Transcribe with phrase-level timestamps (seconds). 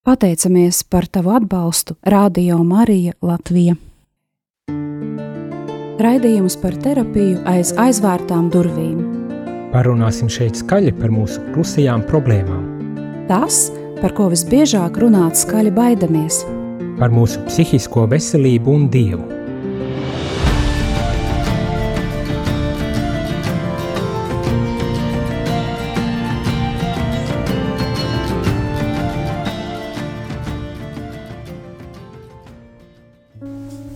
[0.00, 3.74] Pateicamies par tavu atbalstu Radio Marija Latvija.
[6.00, 9.02] Raidījums par terapiju aiz aizvērtām durvīm.
[9.74, 12.64] Parunāsim šeit skaļi par mūsu klusajām problēmām.
[13.28, 13.66] Tas,
[14.00, 16.40] par ko visbiežāk runāt skaļi baidamies.
[16.96, 19.39] Par mūsu psihisko veselību un Dievu.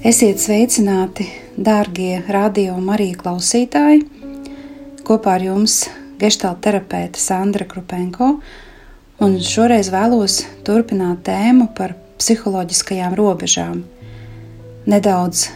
[0.05, 1.25] Esiet sveicināti,
[1.57, 4.03] dārgie radio Marija klausītāji!
[5.01, 5.77] Kopā ar jums
[6.21, 8.29] geštāla terapeite Sandra Krupenko,
[9.25, 13.81] un šoreiz vēlos turpināt tēmu par psiholoģiskajām robežām.
[14.85, 15.47] Nedaudz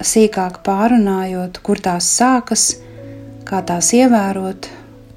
[0.00, 2.64] sīkāk pārunājot, kur tās sākas,
[3.44, 4.70] kā tās ievērot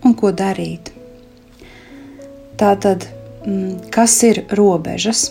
[0.04, 0.92] un ko darīt.
[2.60, 3.08] Tātad,
[3.48, 5.30] mm, kas ir robežas?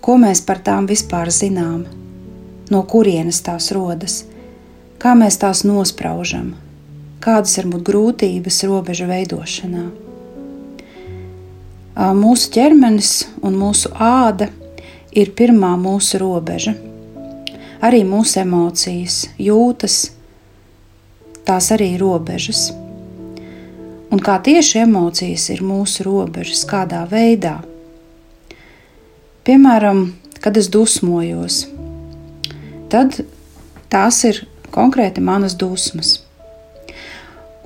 [0.00, 1.97] Ko mēs par tām vispār zinām?
[2.70, 4.22] No kurienes tās rodas,
[4.98, 6.52] kā mēs tās nospraužam,
[7.24, 9.86] kādas var būt grūtības robežu veidošanā.
[12.14, 14.52] Mūsu ķermenis un mūsu āda
[15.10, 16.76] ir pirmā mūsu robeža.
[17.82, 19.96] Arī mūsu emocijas, jūtas,
[21.46, 22.68] tās arī ir robežas.
[24.08, 27.58] Un kā tieši emocijas ir mūsu robežas, kādā veidā?
[29.46, 30.08] Piemēram,
[30.42, 31.66] kad es dusmojos,
[32.92, 33.20] tad
[33.92, 34.42] tās ir
[34.74, 36.18] konkrēti manas dusmas.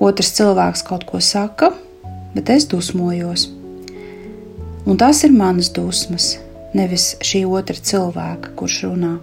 [0.03, 1.71] Otrs cilvēks kaut ko saka,
[2.35, 3.47] bet es dusmojos.
[4.83, 6.33] Un tās ir manas dusmas,
[6.75, 9.13] nevis šī otra cilvēka, kurš runā.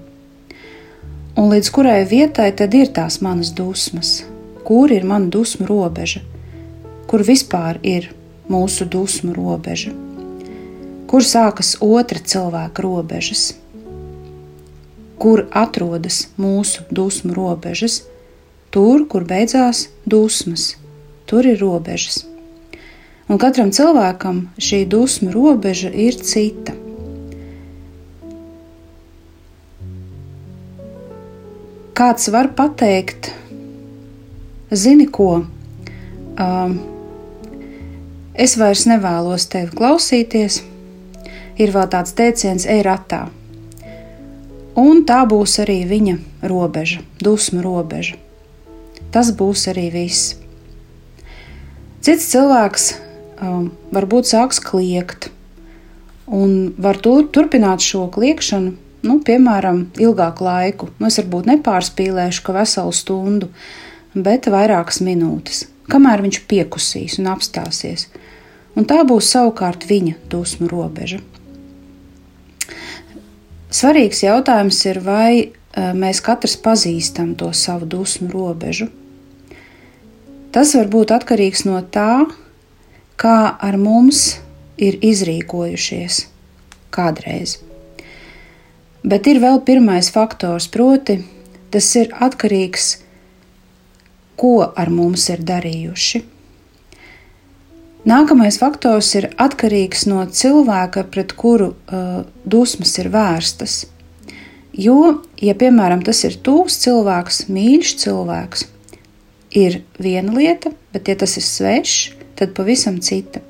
[1.37, 4.23] Un līdz kurai vietai tad ir tās manas dusmas?
[4.65, 6.23] Kur ir mana dusmu robeža?
[7.11, 8.11] Kur vispār ir
[8.51, 9.93] mūsu dusmu robeža?
[11.11, 13.51] Kur sākas otra cilvēka robežas?
[15.20, 18.00] Kur atrodas mūsu dusmu robežas.
[18.72, 20.76] Tur, kur beidzās dusmas,
[21.28, 22.22] tur ir robežas.
[23.30, 26.75] Un katram cilvēkam šī dusmu robeža ir cita.
[32.00, 33.28] Kāds var pateikt,
[34.72, 35.42] zini ko?
[36.41, 36.78] Um,
[38.32, 40.62] es vairs nevēlos tevi klausīties.
[41.60, 43.26] Ir vēl tāds teiciens, ej ratā
[44.78, 46.19] un tā būs arī viņa
[46.50, 48.19] robeža, dusmu robeža.
[49.10, 50.36] Tas būs arī viss.
[52.00, 52.84] Cits cilvēks
[53.42, 55.30] um, varbūt sāks kliegt,
[56.30, 58.76] un var tur, turpināt šo kliegšanu,
[59.06, 60.91] nu, piemēram, ilgāku laiku.
[60.98, 63.50] Nu, es varbūt nepārspīlēšu, ka veselu stundu,
[64.14, 68.09] bet vairākas minūtes, kamēr viņš piekusīs un apstāsies.
[68.78, 71.19] Un tā būs savukārt viņa dusmu robeža.
[73.70, 78.91] Svarīgs jautājums ir, vai eh, mēs katrs pazīstam to savu dusmu robežu.
[80.50, 82.26] Tas var būt atkarīgs no tā,
[83.20, 84.41] kā ar mums
[84.80, 86.25] ir izrīkojušies
[86.91, 87.60] kādreiz.
[89.06, 91.20] Bet ir vēl pirmais faktors, proti,
[91.70, 93.06] tas ir atkarīgs no
[94.41, 96.22] ko ar mums ir darījuši.
[98.09, 103.83] Nākamais faktors ir atkarīgs no cilvēka, pret kuru uh, dusmas ir vērstas.
[104.72, 108.65] Jo, ja piemēram tas ir tūs cilvēks, mīļš cilvēks,
[109.53, 113.44] ir viena lieta, bet ja tas ir svešs, tad pavisam cita.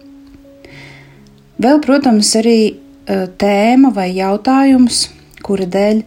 [1.60, 5.05] Vēl, protams, arī uh, tēma vai jautājums,
[5.47, 6.03] kura dēļ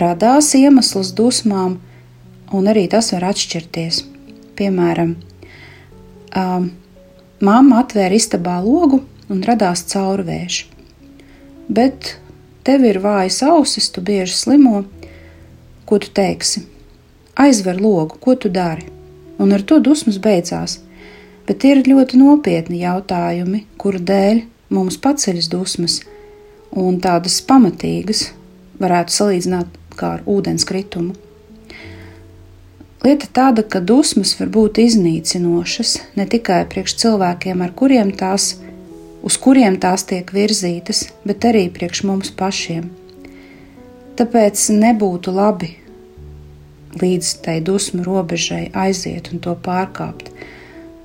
[0.00, 1.76] radās iemesls dusmām,
[2.56, 4.06] un arī tas var atšķirties.
[4.56, 5.18] Piemēram,
[6.38, 6.72] um,
[7.42, 10.58] Māma atvēra istabā logu un radās caurvējš.
[11.66, 12.12] Bet
[12.62, 14.84] tev ir vājas ausis, tu bieži slimo.
[15.82, 16.62] Ko tu teiksi?
[17.42, 18.86] Aizver logu, ko tu dari?
[19.42, 20.78] Un ar to dusmas beidzās.
[21.48, 25.98] Bet ir ļoti nopietni jautājumi, kuru dēļ mums paceļas dusmas,
[26.70, 28.28] un tādas pamatīgas
[28.78, 31.18] varētu salīdzināt kā ar ūdens kritumu.
[33.02, 38.52] Lieta tāda, ka dusmas var būt iznīcinošas ne tikai priekš cilvēkiem, kuriem tās,
[39.26, 42.86] uz kuriem tās tiek virzītas, bet arī priekš mums pašiem.
[44.14, 45.72] Tāpēc nebūtu labi
[47.02, 50.30] līdz tai dusmu robežai aiziet un to pārkāpt,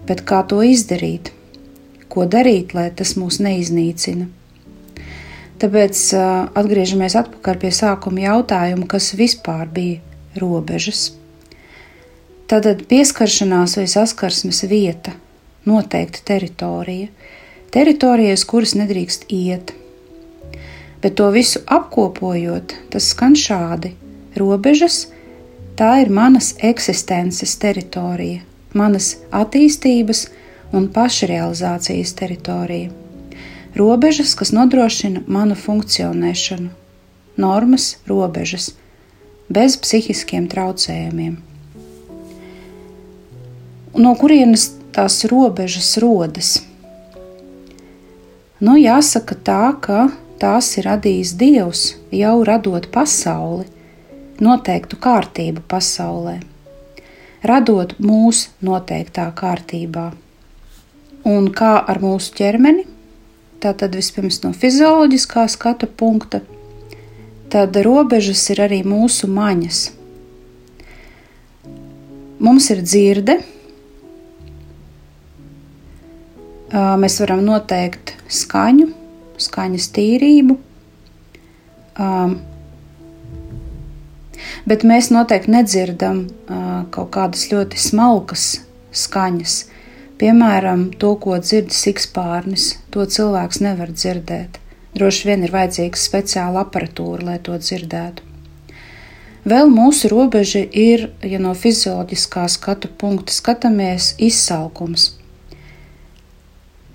[0.05, 1.33] bet kā to izdarīt,
[2.13, 4.29] ko darīt, lai tas mūs neiznīcina.
[5.57, 6.07] Tāpēc
[6.53, 10.03] atgriežamies atpakaļ pie sākuma jautājuma, kas vispār bija
[10.37, 11.16] robežas.
[12.47, 15.11] Tātad pieskaršanās vai saskarsmes vieta,
[15.67, 17.09] noteikta teritorija,
[17.75, 19.73] teritorija, uz kuras nedrīkst iet,
[21.03, 23.91] bet to visu apkopojot, tas skan šādi:
[24.39, 25.09] robežas
[25.75, 30.29] tā ir manas eksistences teritorija, manas attīstības
[30.71, 32.93] un pašrealizācijas teritorija.
[33.75, 36.71] Robežas, kas nodrošina manu funkcionēšanu,
[37.43, 38.71] normas, robežas,
[39.51, 41.35] bez psihiskiem traucējumiem.
[43.95, 46.57] No kurienes tās robežas rodas?
[48.59, 50.09] Nu, jāsaka tā, ka
[50.41, 53.63] tās ir radījis Dievs jau radot pasauli,
[54.43, 56.35] noteiktu kārtību pasaulē,
[57.47, 60.11] radot mūsu noteiktā kārtībā.
[61.23, 62.83] Un kā ar mūsu ķermeni?
[63.63, 66.43] Tātad vispirms no fizioloģiskā skatu punkta,
[67.49, 69.85] tad robežas ir arī mūsu maņas.
[72.43, 73.39] Mums ir dzirde,
[76.73, 78.89] mēs varam noteikt skaņu,
[79.39, 80.57] skaņas tīrību,
[84.67, 86.25] bet mēs noteikti nedzirdam
[86.91, 88.51] kaut kādas ļoti smalkas
[88.91, 89.57] skaņas.
[90.17, 94.57] Piemēram, to, ko dzird sikspārnis, to cilvēks nevar dzirdēt.
[94.97, 98.25] Droši vien ir vajadzīga speciāla aparatūra, lai to dzirdētu.
[99.47, 105.11] Vēl mūsu robeža ir, ja no fizioloģiskā skatu punkta skatāmies, izsalkums.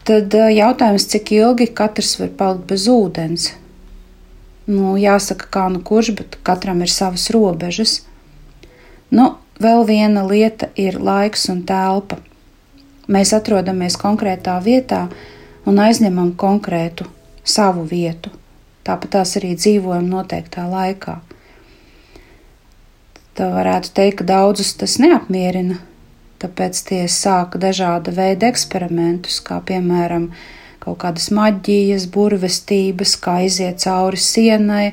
[0.02, 3.52] Tad jautājums, cik ilgi katrs var palikt bez ūdens.
[4.66, 8.00] Nu, jāsaka, kā nu kurš, bet katram ir savas robežas.
[9.14, 12.18] Nu, vēl viena lieta ir laiks un telpa.
[13.06, 15.04] Mēs atrodamies konkrētā vietā
[15.66, 17.06] un aizņemam konkrētu
[17.44, 18.30] savu vietu.
[18.82, 21.20] Tāpat tās arī dzīvojam noteiktā laikā.
[23.38, 25.78] Tā varētu teikt, ka daudzus tas neapmierina,
[26.42, 30.30] tāpēc tie sāka dažāda veida eksperimentus, kā piemēram
[30.82, 34.86] kaut kādas maģijas, burvestības, kā iziet cauri sienai,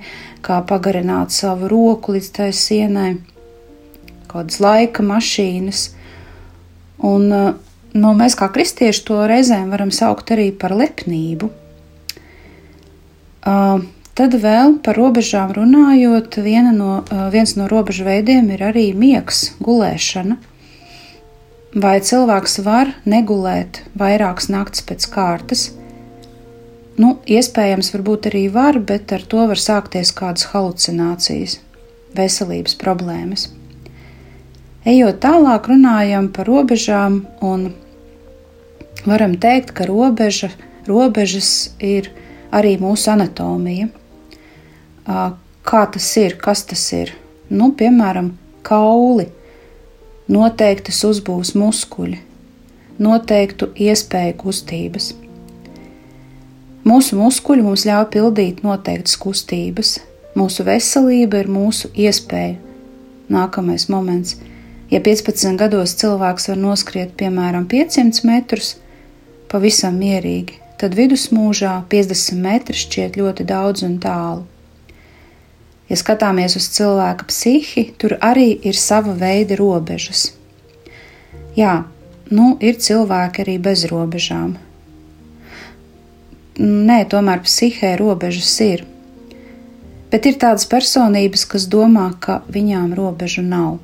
[0.45, 3.13] kā pagarināt savu roku līdz tai sienai,
[4.29, 5.87] kādas laika mašīnas.
[7.09, 7.31] Un,
[7.95, 11.49] nu, mēs kā kristieši to reizēm varam saukt arī par lepnību.
[14.19, 16.37] Tad vēl par robežām runājot,
[16.75, 16.91] no,
[17.31, 20.35] viens no robežu veidiem ir arī miegs, gulēšana.
[21.69, 25.67] Vai cilvēks var negulēt vairākas naktas pēc kārtas?
[26.97, 31.59] Nu, iespējams, varbūt arī var, bet ar to var sākties kādas halucinācijas,
[32.17, 33.45] veselības problēmas.
[34.89, 37.69] Ejot tālāk, runājam par robežām, un
[39.05, 40.49] varam teikt, ka robeža,
[40.89, 42.09] robežas ir
[42.49, 43.91] arī mūsu anatomija.
[45.05, 47.13] Kā tas ir, kas tas ir?
[47.53, 48.33] Nu, piemēram,
[48.65, 49.29] kauli,
[50.29, 52.19] noteiktas uzbūves muskuļi,
[53.01, 55.13] noteiktu iespēju kustības.
[56.85, 59.97] Mūsu muskuļi mums ļauj pildīt noteiktas kustības,
[60.37, 62.57] mūsu veselība ir mūsu iespēja.
[63.29, 64.37] Nākamais moments.
[64.89, 68.71] Ja 15 gados cilvēks var noskriet piemēram 500 metrus,
[69.51, 74.47] pavisam mierīgi, tad vidusmūžā 50 metri šķiet ļoti daudz un tālu.
[75.89, 80.29] Ja skatāmies uz cilvēka psihi, tur arī ir sava veida robežas.
[81.57, 81.83] Jā,
[82.29, 84.53] nu ir cilvēki arī bez robežām.
[86.59, 88.85] Nē, tomēr psihē robežas ir.
[90.11, 93.77] Bet ir tādas personības, kas domā, ka viņām robežu nav.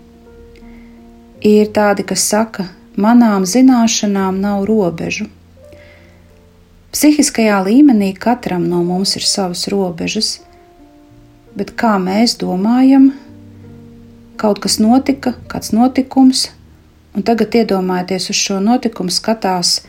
[1.45, 5.27] Ir tādi, kas saka, manām zināšanām nav robežu.
[6.95, 10.39] Psihiskajā līmenī katram no mums ir savas robežas,
[11.55, 13.11] bet kā mēs domājam,
[14.39, 16.49] kaut kas notika, kāds notikums,
[17.15, 19.79] un tagad iedomājieties uz šo notikumu, skatās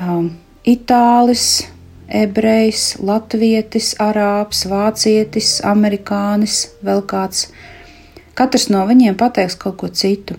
[0.00, 0.30] um,
[0.66, 1.66] itālis,
[2.06, 7.48] ebrejs, latvietis, arābs, vācietis, amerikānis, vēl kāds.
[8.36, 10.36] Katrs no viņiem pateiks kaut ko citu.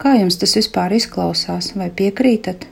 [0.00, 2.68] Kā jums tas vispār izklausās, vai piekrītat?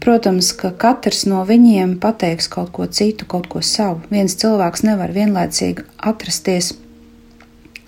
[0.00, 4.02] Protams, ka katrs no viņiem pateiks kaut ko citu, kaut ko savu.
[4.10, 6.74] Viens cilvēks nevar vienlaicīgi atrasties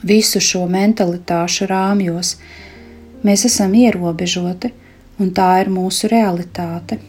[0.02, 2.36] visu šo mentalitāšu rāmjos.
[3.26, 4.72] Mēs esam ierobežoti,
[5.18, 7.00] un tā ir mūsu realitāte.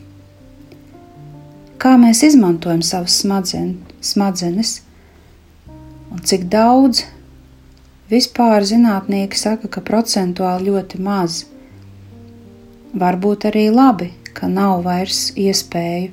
[1.79, 4.82] Kā mēs izmantojam savas smadzen, smadzenes,
[6.12, 7.06] un cik daudz
[8.12, 11.46] vispār zinātnieki saka, ka procentuāli ļoti maz.
[13.00, 16.12] Varbūt arī labi, ka nav vairs iespēju.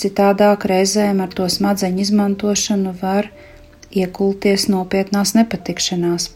[0.00, 3.28] Citādāk reizēm ar to smadzeņu izmantošanu var
[3.90, 6.30] iekulties nopietnās nepatikšanās.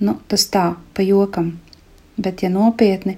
[0.00, 1.54] Nu, tas tā, pa jokam,
[2.16, 3.16] bet ja nopietni,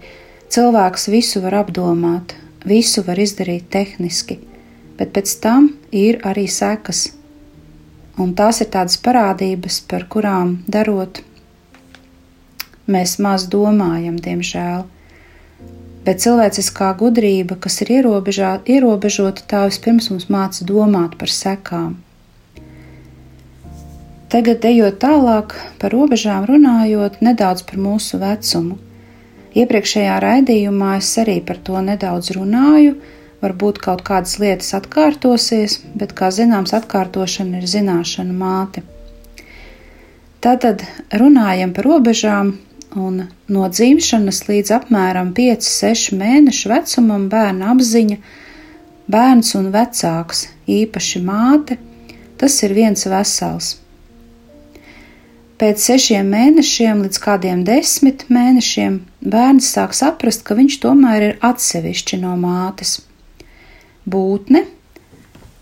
[0.52, 4.38] cilvēks visu var apdomāt, visu var izdarīt tehniski,
[4.98, 7.08] bet pēc tam ir arī sekas.
[8.20, 11.22] Un tās ir tādas parādības, par kurām darot,
[12.86, 14.84] mēs maz domājam, diemžēl.
[16.02, 21.92] Bet cilvēciskā gudrība, kas ir ierobežota, tā vispirms mums māca domāt par sekām.
[24.32, 28.78] Tagad, ejot tālāk par robežām, runājot nedaudz par mūsu vecumu.
[29.52, 32.94] Iepriekšējā raidījumā es arī par to nedaudz runāju,
[33.44, 38.82] varbūt kaut kādas lietas atkārtosies, bet, kā zināms, atkārtošana ir zināšana māte.
[40.42, 40.82] Tātad
[41.12, 42.56] runājam par robežām,
[42.98, 48.18] un no dzimšanas līdz apmēram 5-6 mēnešu vecumam bērna apziņa,
[49.12, 51.78] bērns un vecāks, īpaši māte,
[52.40, 53.76] tas ir viens vesels.
[55.62, 62.18] Pēc sešiem mēnešiem līdz kādiem desmit mēnešiem bērns sāk saprast, ka viņš tomēr ir atsevišķi
[62.24, 62.98] no mātes.
[64.02, 64.64] Būtne,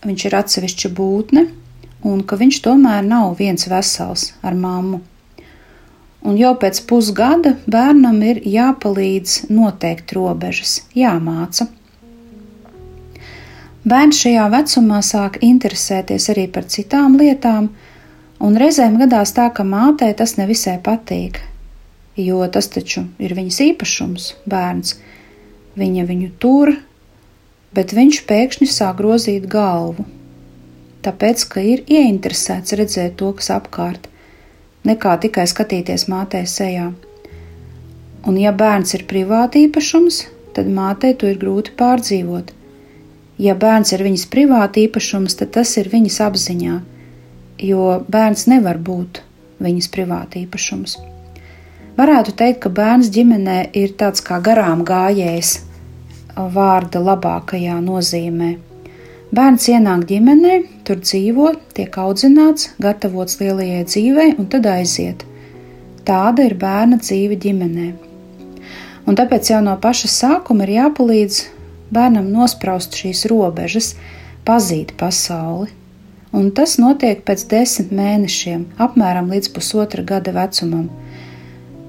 [0.07, 1.45] viņš ir atsevišķa būtne,
[2.09, 5.03] un ka viņš tomēr nav viens vesels ar mammu
[6.21, 11.67] un jau pēc pusgada bērnam ir jāpalīdz noteikt robežas, jāmāca.
[13.81, 17.71] Bērns šajā vecumā sāk interesēties arī par citām lietām,
[18.37, 21.39] un reizēm gadās tā, ka mātei tas nevisai patīk,
[22.17, 24.99] jo tas taču ir viņas īpašums, bērns.
[25.81, 26.75] Viņa viņu tur,
[27.73, 30.05] bet viņš pēkšņi sāk grozīt galvu,
[31.01, 34.10] tāpēc, ka ir ieinteresēts redzēt to, kas apkārt
[34.87, 36.91] nekā tikai skatīties mātei sejā.
[38.27, 40.23] Un, ja bērns ir privāti īpašums,
[40.55, 42.51] tad mātei to ir grūti pārdzīvot.
[43.41, 46.75] Ja bērns ir viņas privāti īpašums, tad tas ir viņas apziņā,
[47.65, 49.23] jo bērns nevar būt
[49.61, 50.99] viņas privāti īpašums.
[51.97, 55.57] Varētu teikt, ka bērns ģimenē ir tāds kā garām gājējs
[56.35, 58.55] vārda labākajā nozīmē.
[59.31, 65.23] Bērns ienāk ģimenē, tur dzīvo, tiek audzināts, gatavots lielajai dzīvei un tad aiziet.
[66.03, 67.85] Tāda ir bērna dzīve ģimenē.
[69.07, 71.39] Un tāpēc jau no paša sākuma ir jāpalīdz
[71.95, 73.93] bērnam nospraust šīs robežas,
[74.43, 75.71] pazīt pasauli.
[76.35, 80.89] Un tas notiek pēc desmit mēnešiem, apmēram līdz pusotra gada vecumam.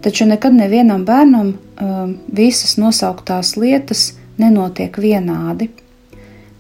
[0.02, 5.72] Taču nekad nevienam bērnam um, visas nosauktās lietas nenotiek vienādi.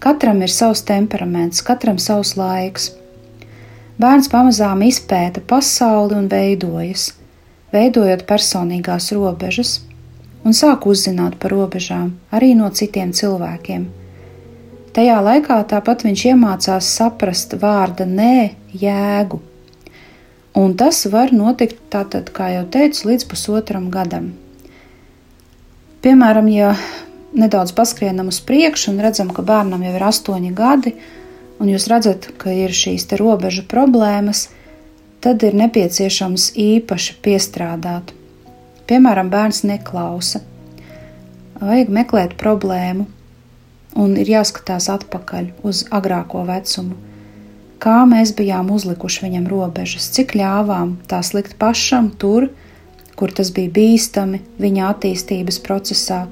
[0.02, 2.88] Katram ir savs temperaments, katram savs laiks.
[4.02, 7.12] Bērns pamazām izpēta pasauli un veidojas,
[7.70, 9.76] veidojot personīgās robežas,
[10.42, 13.84] un sāk uzzināt par robežām arī no citiem cilvēkiem.
[14.96, 18.34] Tajā laikā tāpat viņš iemācās saprast vārda nē
[18.82, 19.38] jēgu,
[20.58, 24.32] un tas var notikt tātad, kā jau teicu, līdz pusotram gadam.
[26.02, 26.74] Piemēram, ja
[27.32, 30.94] nedaudz paskrienam uz priekšu un redzam, ka bērnam jau ir astoņi gadi,
[31.60, 34.48] un jūs redzat, ka ir šīs te robežu problēmas,
[35.22, 38.12] tad ir nepieciešams īpaši piestrādāt.
[38.90, 40.42] Piemēram, bērns neklausa.
[41.62, 43.06] Vajag meklēt problēmu,
[43.94, 46.98] un ir jāskatās atpakaļ uz agrāko vecumu.
[47.82, 52.48] Kā mēs bijām uzlikuši viņam robežas, cik ļāvām tās likt pašam tur,
[53.18, 56.24] kur tas bija bīstami viņa attīstības procesā,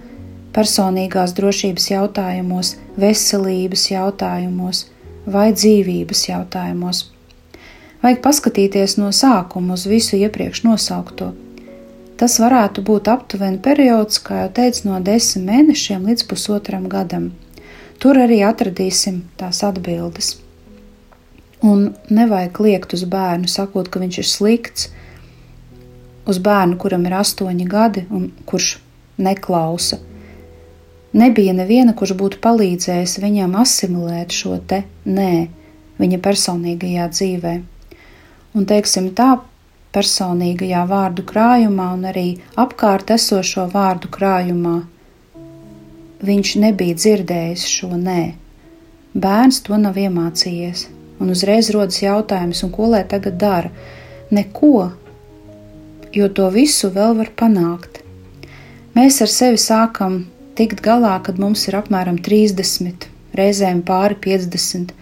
[0.55, 4.85] personīgās drošības jautājumos, veselības jautājumos
[5.31, 7.05] vai dzīvības jautājumos.
[8.01, 11.35] Vajag paskatīties no sākuma uz visu iepriekš nosaukto.
[12.21, 17.31] Tas varētu būt aptuveni periods, kā jau teicu, no desmit mēnešiem līdz pusotram gadam.
[18.01, 20.35] Tur arī atradīsim tās atbildes.
[21.65, 24.89] Un nevajag liekt uz bērnu, sakot, ka viņš ir slikts,
[26.29, 28.79] uz bērnu, kuram ir astoņi gadi un kurš
[29.21, 30.01] neklausa
[31.11, 35.49] Nebija neviena, kurš būtu palīdzējis viņam asimilēt šo te nē,
[35.99, 37.55] viņa personīgajā dzīvē.
[38.55, 39.41] Un, teiksim, tā
[39.95, 44.79] personīgajā vārdu krājumā un arī apkārt esošo vārdu krājumā
[46.27, 48.21] viņš nebija dzirdējis šo nē.
[49.19, 50.87] Bērns to nav iemācījies,
[51.19, 53.71] un uzreiz rodas jautājums, ko lai tagad dara?
[54.31, 54.91] Neko,
[56.15, 58.05] jo to visu vēl var panākt.
[58.95, 60.23] Mēs ar sevi sākam
[60.61, 64.93] tikt galā, kad mums ir apmēram 30, reizēm pāri 50,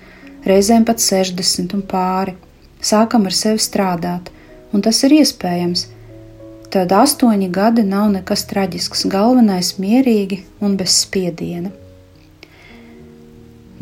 [0.46, 2.36] reizēm pat 60 un pāri.
[2.78, 4.30] Sākam ar sevi strādāt,
[4.70, 5.88] un tas ir iespējams.
[6.70, 11.72] Tad astoņi gadi nav nekas traģisks, galvenais mierīgi un bez spiediena.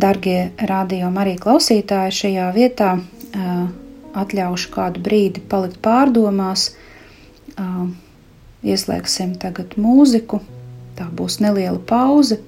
[0.00, 2.90] Darbie rādījumi arī klausītāji šajā vietā
[4.16, 6.70] atļaušu kādu brīdi palikt pārdomās.
[8.64, 10.40] Ieslēgsim tagad mūziku,
[10.96, 12.40] Tā būs neliela pauze,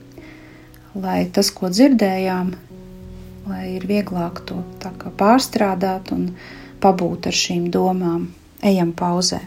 [0.97, 2.55] lai tas, ko dzirdējām,
[3.49, 4.63] lai ir vieglāk to
[5.21, 6.31] pārstrādāt un
[6.81, 8.31] pabūt ar šīm domām.
[8.65, 9.43] Ejam pauzē!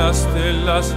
[0.00, 0.96] Eterna stella sei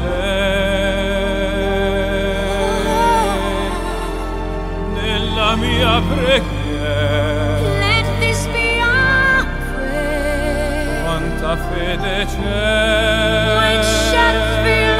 [4.94, 11.04] Nella mia preghiera Let this be our prayer.
[11.04, 14.92] Quanta fede c'è When shall feel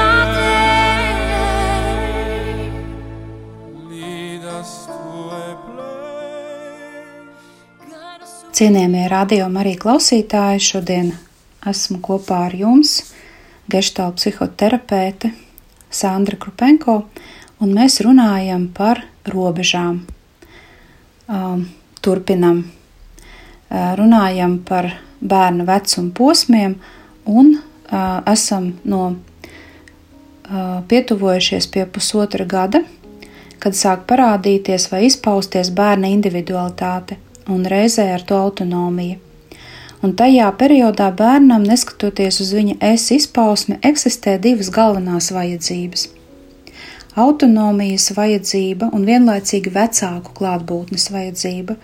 [8.54, 11.08] Cienījamie radiokamā arī klausītāji, šodien
[11.66, 13.13] esmu kopā ar jums,
[13.70, 15.32] geštāla psihoterapeite
[15.90, 17.04] Sandra Krupenko,
[17.62, 20.02] un mēs runājam par robežām.
[21.24, 21.68] Um,
[22.04, 22.64] turpinam,
[23.70, 24.90] uh, runājam par
[25.24, 26.74] bērnu vecuma posmiem,
[27.24, 32.82] un uh, esam no uh, pietuvojušies pie pusotra gada,
[33.58, 37.16] kad sāk parādīties vai izpausties bērna individualitāte
[37.48, 39.20] un reizē ar to autonomiju.
[40.04, 46.08] Un tajā periodā bērnam, neskatoties uz viņa es izpausmi, eksistē divas galvenās vajadzības-
[47.24, 51.76] autonomijas vajadzība un vienlaicīgi vecāku klātbūtnes vajadzība.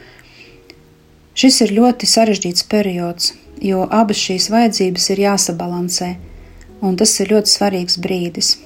[1.34, 3.32] Šis ir ļoti sarežģīts periods,
[3.70, 6.10] jo abas šīs vajadzības ir jāsabalansē,
[6.82, 8.56] un tas ir ļoti svarīgs brīdis.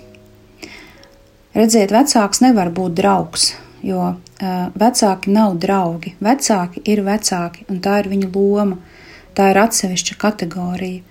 [1.55, 6.17] Redziet, vecāks nevar būt draugs, jo uh, vecāki nav draugi.
[6.19, 8.81] Vecāki ir vecāki, un tā ir viņa loma.
[9.35, 11.03] Tā ir atsevišķa kategorija.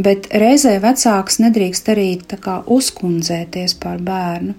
[0.00, 2.08] Bet reizē vecāks nedrīkst arī
[2.76, 4.54] uzkundzēties par bērnu.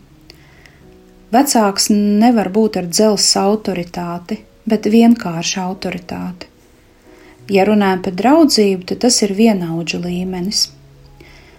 [1.32, 6.50] Vecāks nevar būt ar dzelzs autoritāti, bet vienkārši autoritāti.
[7.52, 10.68] Ja runājam par draudzību, tad tas ir vienaudžu līmenis.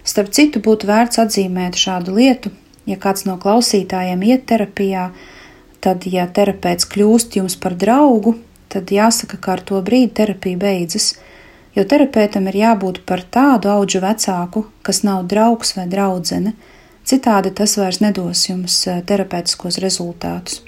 [0.03, 2.51] Starp citu, būtu vērts atzīmēt šādu lietu,
[2.85, 5.09] ja kāds no klausītājiem iet terapijā,
[5.83, 8.37] tad, ja terapeits kļūst jums par draugu,
[8.73, 11.13] tad jāsaka, ka ar to brīdi terapija beidzas,
[11.77, 16.55] jo terapeitam ir jābūt par tādu auģu vecāku, kas nav draugs vai draudzene,
[17.05, 20.61] citādi tas vairs nedos jums eh, terapeitiskos rezultātus.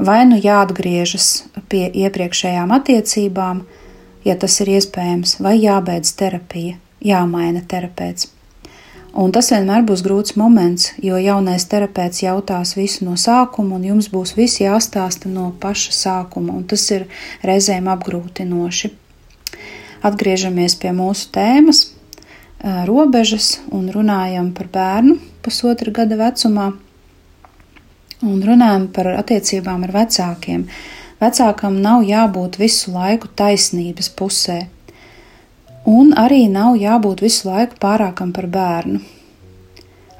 [0.00, 1.28] Vai nu jāatgriežas
[1.68, 3.64] pie iepriekšējām attiecībām,
[4.24, 8.30] ja tas ir iespējams, vai jābeidz terapija, jāmaina terapeits.
[9.10, 14.06] Un tas vienmēr būs grūts moments, jo jaunais terapeits jautās visu no sākuma, un jums
[14.12, 17.08] būs viss jāstāsta no paša sākuma, un tas ir
[17.42, 18.92] reizēm apgrūtinoši.
[20.06, 21.88] Atgriežamies pie mūsu tēmas,
[22.86, 26.70] robežas, un runājam par bērnu pusotra gada vecumā,
[28.22, 30.68] un runājam par attiecībām ar vecākiem.
[31.20, 34.62] Vecākam nav jābūt visu laiku taisnības pusē
[35.86, 39.00] un arī nav jābūt visu laiku pārākam par bērnu.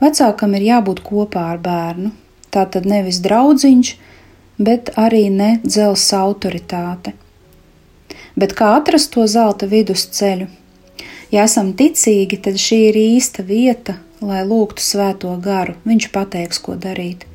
[0.01, 2.12] Vecākam ir jābūt kopā ar bērnu,
[2.51, 3.90] tā tad nevis draudziņš,
[4.59, 7.12] bet arī ne dzelzs autoritāte.
[8.37, 10.49] Bet kā atrast to zelta vidusceļu?
[11.31, 15.77] Ja esam ticīgi, tad šī ir īsta vieta, lai lūgtu svēto garu.
[15.85, 17.27] Viņš pateiks, ko darīt.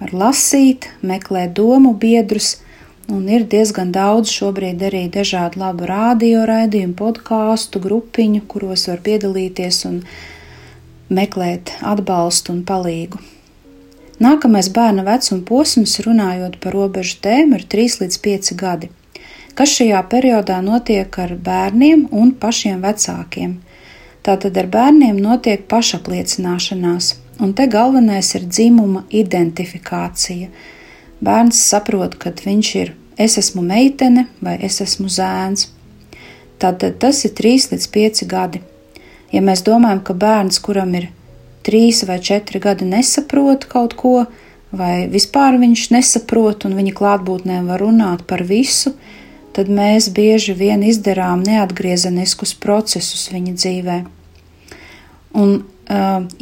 [0.00, 2.60] Var lasīt, meklēt domu biedrus,
[3.08, 9.84] un ir diezgan daudz šobrīd arī dažādu labu rādio raidījumu, podkāstu, grupiņu, kuros var piedalīties
[9.88, 10.00] un
[11.10, 13.20] meklēt atbalstu un palīgu.
[14.20, 18.90] Nākamais bērna vecuma posms, runājot par robežu tēmu, ir 3 līdz 5 gadi,
[19.56, 23.56] kas šajā periodā notiek ar bērniem un pašiem vecākiem.
[24.20, 30.50] Tātad ar bērniem notiek pašapliecināšanās, un te galvenais ir dzimuma identifikācija.
[31.20, 35.68] Bērns saprot, ka viņš ir es esmu meitene vai es esmu zēns.
[36.60, 38.60] Tātad tas ir 3 līdz 5 gadi.
[39.32, 41.10] Ja mēs domājam, ka bērns, kuram ir
[41.64, 44.14] 3 vai 4 gadi, nesaprot kaut ko,
[44.72, 48.94] vai vispār viņš nesaprot un viņa klātbūtnē var runāt par visu,
[49.56, 53.98] tad mēs bieži vien izdarām neatgriezeniskus procesus viņa dzīvē.
[55.40, 55.56] Un,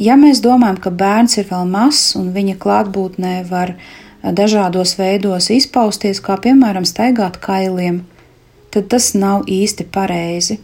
[0.01, 3.75] ja mēs domājam, ka bērns ir vēl mazs un viņa klātbūtnē var
[4.23, 8.03] dažādos veidos izpausties, kā piemēram staigāt kailiem,
[8.73, 10.59] tad tas nav īsti pareizi.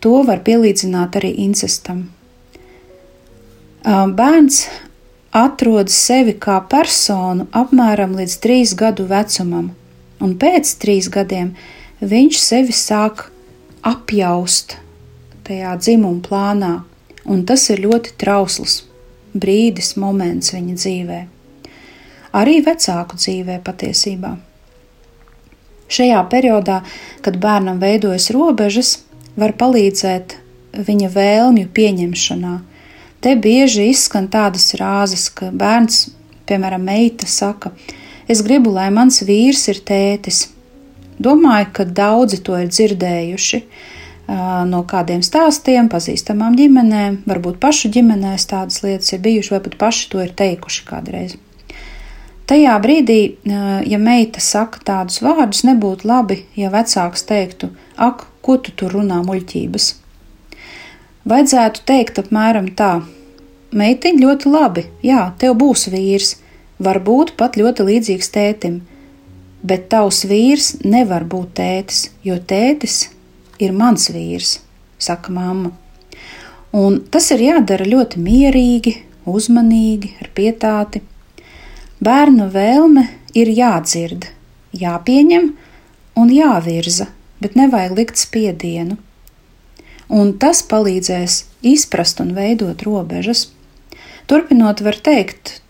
[0.00, 2.08] To var pielīdzināt arī incestam.
[3.84, 4.66] Bērns
[5.36, 9.70] atrod sevi kā personu apmēram līdz trīs gadu vecumam,
[10.20, 11.54] un pēc trīs gadiem
[12.00, 13.28] viņš sevi sāk
[13.86, 14.76] apjaust
[15.46, 16.74] tajā dzimuma plānā,
[17.24, 18.82] un tas ir ļoti trausls
[19.32, 21.20] brīdis, moments viņa dzīvē.
[22.36, 24.36] Arī vecāku dzīvē patiesībā.
[25.90, 26.82] Šajā periodā,
[27.24, 29.00] kad bērnam veidojas robežas,
[29.34, 30.36] var palīdzēt
[30.86, 32.52] viņa vēlmju pieņemšanā.
[33.20, 36.06] Te bieži izskan tādas rāzes, ka bērns,
[36.46, 37.74] piemēram, meita saka,
[38.30, 40.46] es gribu, lai mans vīrs ir tētis.
[41.20, 43.64] Domāju, ka daudzi to ir dzirdējuši
[44.70, 50.10] no kādiem stāstiem, pazīstamām ģimenēm, varbūt pašu ģimenēs tādas lietas ir bijušas, vai pat paši
[50.12, 51.34] to ir teikuši kādreiz.
[52.50, 58.72] Tajā brīdī, ja meita saka tādus vārdus, nebūtu labi, ja vecāks teiktu, ak, ko tu
[58.74, 59.86] tur runā muļķības.
[61.30, 63.04] Vajadzētu teikt apmēram tā:
[63.70, 66.32] Meitiņ ļoti labi, jā, tev būs vīrs,
[66.82, 68.80] varbūt pat ļoti līdzīgs tētim,
[69.62, 73.12] bet tavs vīrs nevar būt tētis, jo tētis
[73.62, 74.56] ir mans vīrs,
[74.98, 75.70] saka mamma.
[76.74, 78.96] Un tas ir jādara ļoti mierīgi,
[79.30, 81.04] uzmanīgi, ar pietāti.
[82.00, 84.26] Bērnu vēlme ir jādzird,
[84.72, 85.50] jāpieņem
[86.20, 87.10] un jāvirza
[87.40, 88.98] bet nevajag likt spiedienu.
[90.10, 93.48] Un tas palīdzēs izprast un veidot robežas.
[94.30, 95.60] Turpinot, var teikt,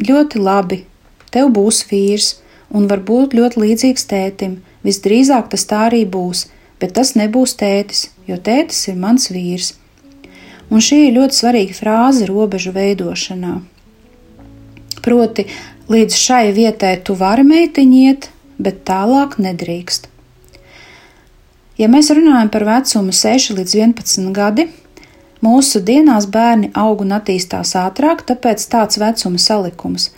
[0.00, 0.82] ļoti labi,
[1.32, 2.32] tev būs vīrs,
[2.74, 4.60] un varbūt ļoti līdzīgs tētim.
[4.84, 6.46] Visdrīzāk tas tā arī būs,
[6.80, 9.74] bet tas nebūs tētis, jo tētis ir mans vīrs.
[10.70, 13.58] Un šī ir ļoti svarīga frāze robežu veidošanā.
[15.04, 15.46] Proti,
[15.90, 18.30] līdz šai vietai tu vari meitiņiet,
[18.62, 20.06] bet tālāk nedrīkst.
[21.80, 24.68] Ja mēs runājam par vecumu 6 līdz 11 gadi,
[25.42, 30.10] mūsu dienās bērni aug un attīstās ātrāk, tāpēc tāds vecuma salikums.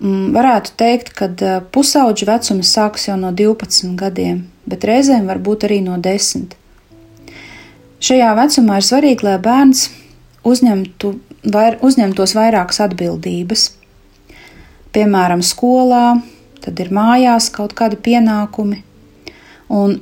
[0.00, 1.28] Mm, varētu teikt, ka
[1.72, 6.56] pusauģa vecums sākas jau no 12 gadiem, bet reizēm var būt arī no 10.
[8.00, 9.90] Šajā vecumā ir svarīgi, lai bērns
[10.48, 11.12] uzņemtu,
[11.52, 13.68] vair, uzņemtos vairākas atbildības.
[14.94, 16.20] Piemēram, skolā,
[16.64, 18.82] tad ir mājās kaut kādi pienākumi,
[19.70, 20.00] un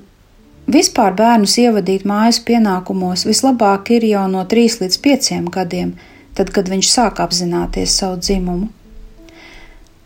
[0.68, 5.94] Vispār bērnus ievadīt mājas pienākumos vislabāk ir jau no 3 līdz 5 gadiem,
[6.36, 8.68] tad, kad viņš sāk apzināties savu dzimumu.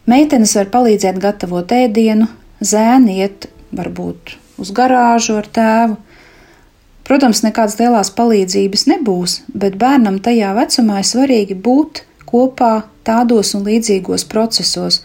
[0.06, 2.28] Meitenes var palīdzēt gatavot ēdienu,
[2.62, 5.98] zēni iet varbūt uz garāžu ar tēvu.
[7.10, 13.64] Protams, nekādas lielās palīdzības nebūs, bet bērnam tajā vecumā ir svarīgi būt kopā tādos un
[13.66, 15.02] līdzīgos procesos,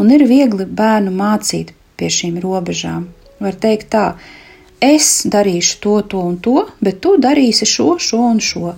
[0.00, 3.08] un ir viegli bērnu mācīt pie šīm robežām.
[3.42, 4.06] Var teikt tā,
[4.80, 8.74] es darīšu to, to un to, bet tu darīsi šo, šo un šo.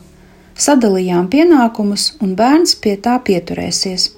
[0.57, 4.11] Sadalījām pienākumus, un bērns pie tā pieturēsies.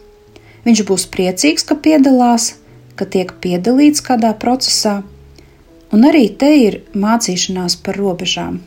[0.67, 2.53] Viņš būs priecīgs, ka piedalās,
[2.99, 5.01] ka tiek piedalīts kādā procesā,
[5.95, 8.61] un arī te ir mācīšanās par robežām.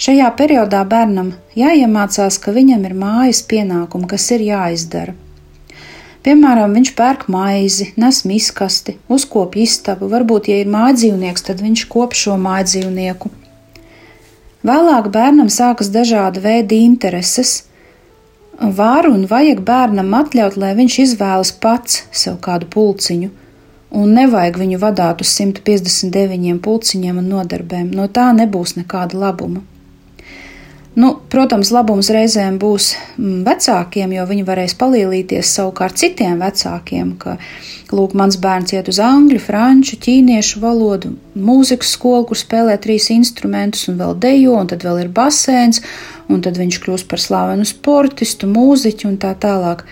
[0.00, 5.12] Šajā periodā bērnam jāiemācās, ka viņam ir mājas pienākumi, kas ir jāizdara.
[6.24, 12.16] Piemēram, viņš pērk maizi, nes miskasti, uzkopja istabu, varbūt, ja ir mājdzīvnieks, tad viņš kop
[12.16, 13.28] šo mājdzīvnieku.
[14.70, 17.66] Vēlāk bērnam sākas dažāda veida intereses.
[18.56, 23.28] Var un vajag bērnam atļaut, lai viņš izvēlas pats sev kādu pulciņu,
[24.00, 29.64] un nevajag viņu vadīt uz 159 pulciņiem un nodarbēm, no tā nebūs nekāda labuma.
[30.98, 37.12] Nu, protams, labums reizēm būs mm, vecākiem, jo viņi varēs palīdzēties savukārt citiem vecākiem.
[37.20, 37.36] Ka,
[37.94, 43.86] lūk, mans bērns iet uz angļu, franču, ķīniešu valodu, mūzikas skolu, kur spēlē trīs instrumentus
[43.90, 45.78] un vēl dejo, un tad vēl ir basēns,
[46.26, 49.86] un tad viņš kļūs par slavenu sportistu, mūziķu un tā tālāk.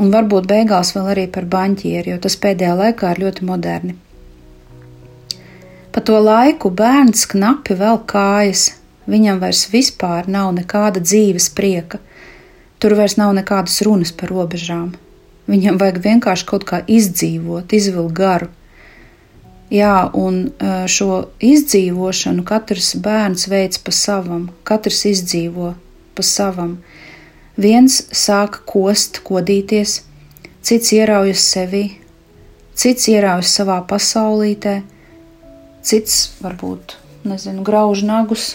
[0.00, 3.98] Un varbūt beigās vēl arī par banķieru, jo tas pēdējā laikā ir ļoti moderni.
[5.92, 8.70] Pa to laiku bērns knapi vēl kājas,
[9.10, 11.98] Viņam vairs vispār nav nekāda dzīves prieka.
[12.78, 14.92] Tur vairs nav nekādas runas par robežām.
[15.50, 18.48] Viņam vajag vienkārši kaut kā izdzīvot, izvilkt garu.
[19.72, 25.72] Jā, un e, šo izdzīvošanu katrs bērns veids pa savam, katrs izdzīvo
[26.14, 26.76] pa savam.
[27.56, 30.02] Viens sāk kost, kodīties,
[30.62, 31.86] cits ieraujas sevi,
[32.76, 34.82] cits ieraujas savā pasaulītē,
[35.82, 36.96] cits varbūt,
[37.28, 38.52] nezinu, grauž nagus,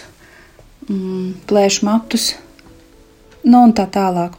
[0.88, 2.30] plēš matus,
[3.44, 4.36] nu un tā tālāk.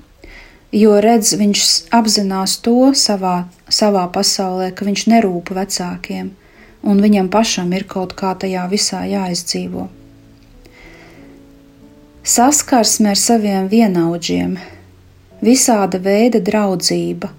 [0.74, 1.62] Jo redz, viņš
[1.98, 6.32] apzinās to savā, savā pasaulē, ka viņš nerūp vecākiem,
[6.86, 9.88] un viņam pašam ir kaut kā tajā visā jāizdzīvo.
[12.30, 14.60] Saskarsme ar saviem vienaudžiem,
[15.42, 17.32] visāda veida draudzība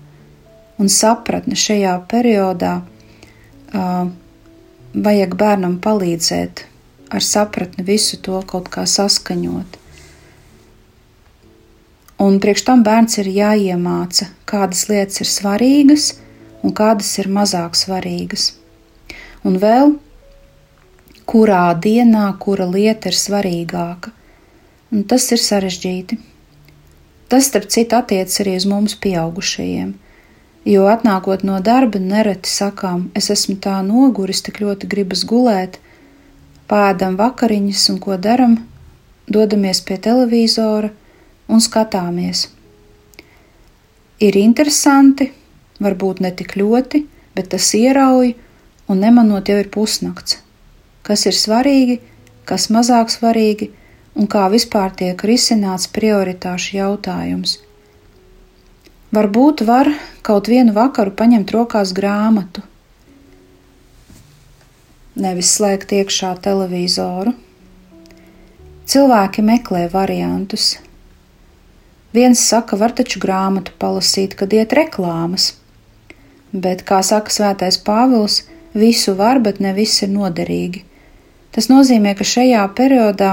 [0.80, 4.08] un sapratne šajā periodā uh,
[4.94, 6.64] vajag bērnam palīdzēt
[7.10, 9.78] ar sapratni visu to kaut kā saskaņot.
[12.20, 16.10] Un priekš tam bērns ir jāiemāca, kādas lietas ir svarīgas
[16.62, 18.50] un kādas ir mazāk svarīgas.
[19.44, 19.94] Un vēl,
[21.24, 24.12] kurā dienā kura lieta ir svarīgāka.
[24.92, 26.18] Un tas ir sarežģīti.
[27.30, 29.94] Tas, starp citu, attiecas arī uz mums, pieaugušajiem.
[30.66, 35.78] Jo atnākot no darba, nereti sakām, es esmu tā noguris, tik ļoti gribas gulēt,
[36.70, 38.56] pēdam vakariņas un ko daram,
[39.26, 40.90] dodamies pie televizora
[41.50, 42.46] un skatāmies.
[44.20, 45.30] Ir interesanti,
[45.80, 47.02] varbūt ne tik ļoti,
[47.34, 48.34] bet tas ierauj
[48.90, 50.38] un nemanot jau ir pusnakts.
[51.06, 52.00] Kas ir svarīgi,
[52.44, 53.70] kas mazāk svarīgi
[54.18, 57.58] un kā vispār tiek risināts prioritāšu jautājums.
[59.14, 59.90] Varbūt var
[60.26, 62.62] kaut vienu vakaru paņemt rokās grāmatu,
[65.22, 67.34] nevis slēgt iekšā televizoru.
[68.90, 70.78] Cilvēki meklē variantus.
[72.10, 75.52] Viens saka, var taču grāmatu palasīt, kad iet reklāmas,
[76.50, 78.40] bet, kā saka Svētais Pāvils,
[78.74, 80.82] visu var, bet ne viss ir noderīgi.
[81.54, 83.30] Tas nozīmē, ka šajā periodā,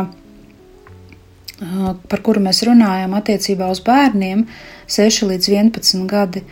[2.10, 4.46] par kuru mēs runājam attiecībā uz bērniem,
[4.94, 6.44] 6 līdz 11 gadi,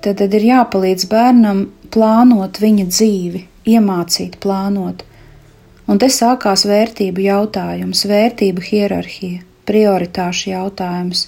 [0.00, 5.02] tad, tad ir jāpalīdz bērnam plānot viņa dzīvi, iemācīt plānot.
[5.86, 11.26] Un te sākās vērtību jautājums, vērtību hierarhija, prioritāšu jautājums,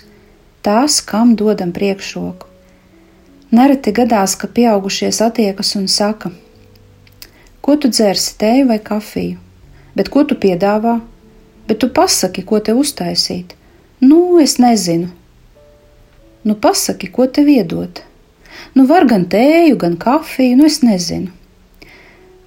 [0.67, 2.47] tās, kam dodam priekšroku.
[3.55, 6.33] Nereti gadās, ka pieaugušie satiekas un saka:
[7.61, 9.39] Ko tu dzersi, teju vai kafiju?
[9.95, 10.99] Bet ko tu piedāvā?
[11.69, 13.55] Bet tu pasaki, ko te uztaisīt?
[14.01, 15.09] Nu, es nezinu.
[16.45, 18.03] Nu, pasaki, ko tev iedot?
[18.75, 21.38] Nu, var gan tēju, gan kafiju, nu, es nezinu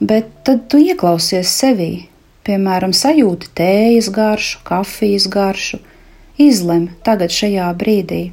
[0.01, 2.07] bet tad tu ieklausies sevī,
[2.47, 5.79] piemēram, sajūti tējas garšu, kafijas garšu,
[6.41, 8.23] izlem tagad šajā brīdī,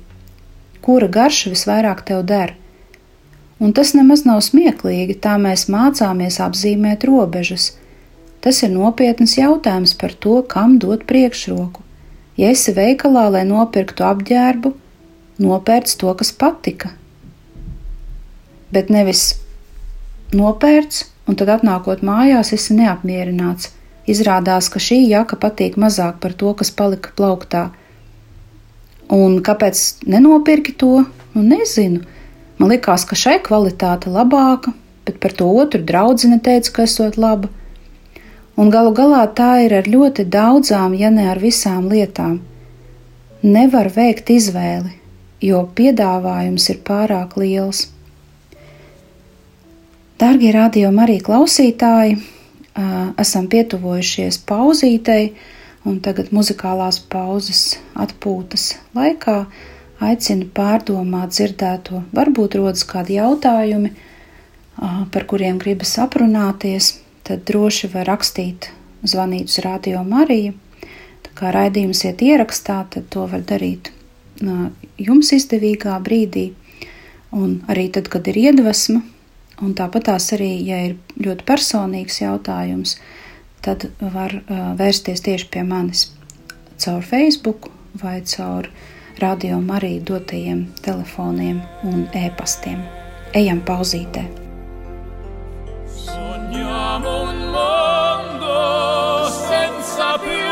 [0.85, 2.55] kura garša visvairāk tev der.
[3.59, 7.73] Un tas nemaz nav smieklīgi, tā mēs mācāmies apzīmēt robežas.
[8.41, 11.83] Tas ir nopietns jautājums par to, kam dot priekšroku.
[12.39, 14.73] Ja esi veikalā, lai nopirktu apģērbu,
[15.43, 16.93] nopērc to, kas patika.
[18.71, 19.33] Bet nevis
[20.31, 23.75] nopērc un tad atnākot mājās esi neapmierināts.
[24.09, 27.69] Izrādās, ka šī jaka patīk mazāk par to, kas palika plauktā.
[29.13, 31.05] Un kāpēc nenopirki to?
[31.35, 32.01] Nu, nezinu.
[32.59, 34.73] Man likās, ka šai kvalitāte labāka,
[35.07, 37.53] bet par to otru draudzene teica, ka esot laba.
[38.59, 42.41] Un galu galā tā ir ar ļoti daudzām, ja ne ar visām lietām.
[43.45, 44.97] Nevar veikt izvēli,
[45.45, 47.87] jo piedāvājums ir pārāk liels.
[50.19, 52.17] Dārgie radiokamā arī klausītāji,
[53.23, 55.35] esam pietuvojušies pauzītei,
[55.87, 58.65] un tagad muzikālās pauzes atpūtas
[58.99, 59.37] laikā
[60.03, 62.01] aicinu pārdomāt dzirdēto.
[62.19, 63.93] Varbūt rodas kādi jautājumi,
[65.15, 68.73] par kuriem gribas aprunāties, tad droši var rakstīt,
[69.07, 70.57] zvanīt uz Radio Mariju.
[71.29, 73.93] Tā kā raidījums iet ierakstā, tad to var darīt
[74.99, 76.49] jums izdevīgā brīdī,
[77.35, 79.03] un arī tad, kad ir iedvesma
[79.63, 82.99] Un tāpat tās arī, ja ir ļoti personīgs jautājums,
[83.65, 86.09] tad var uh, vērsties tieši pie manis.
[86.79, 87.71] caur Facebook
[88.03, 88.71] vai caur
[89.19, 92.83] radio arī dotajiem telefoniem un e-pastiem.
[93.35, 94.23] Ejam pauzītē!
[95.87, 100.48] Sogniamo un mondo senza più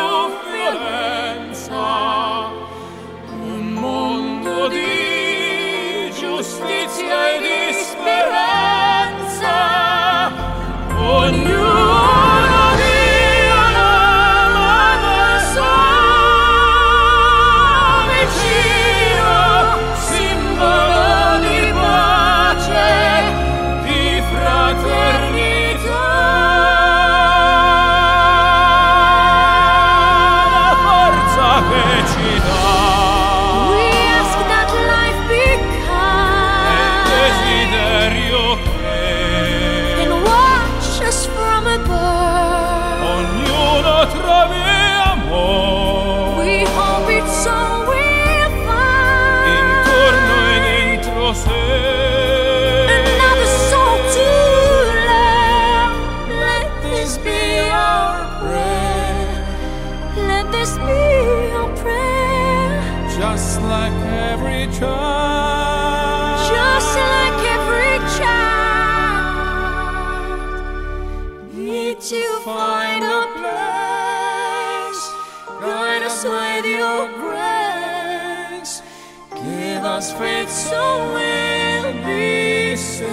[79.97, 83.07] was afraid somewhere be said.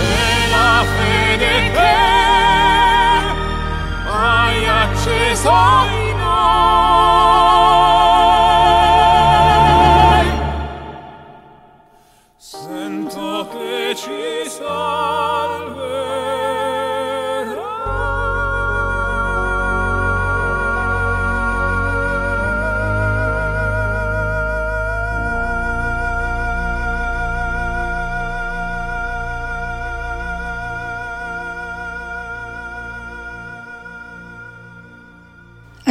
[0.00, 1.96] Ela fede che,
[4.08, 6.03] ai acceso.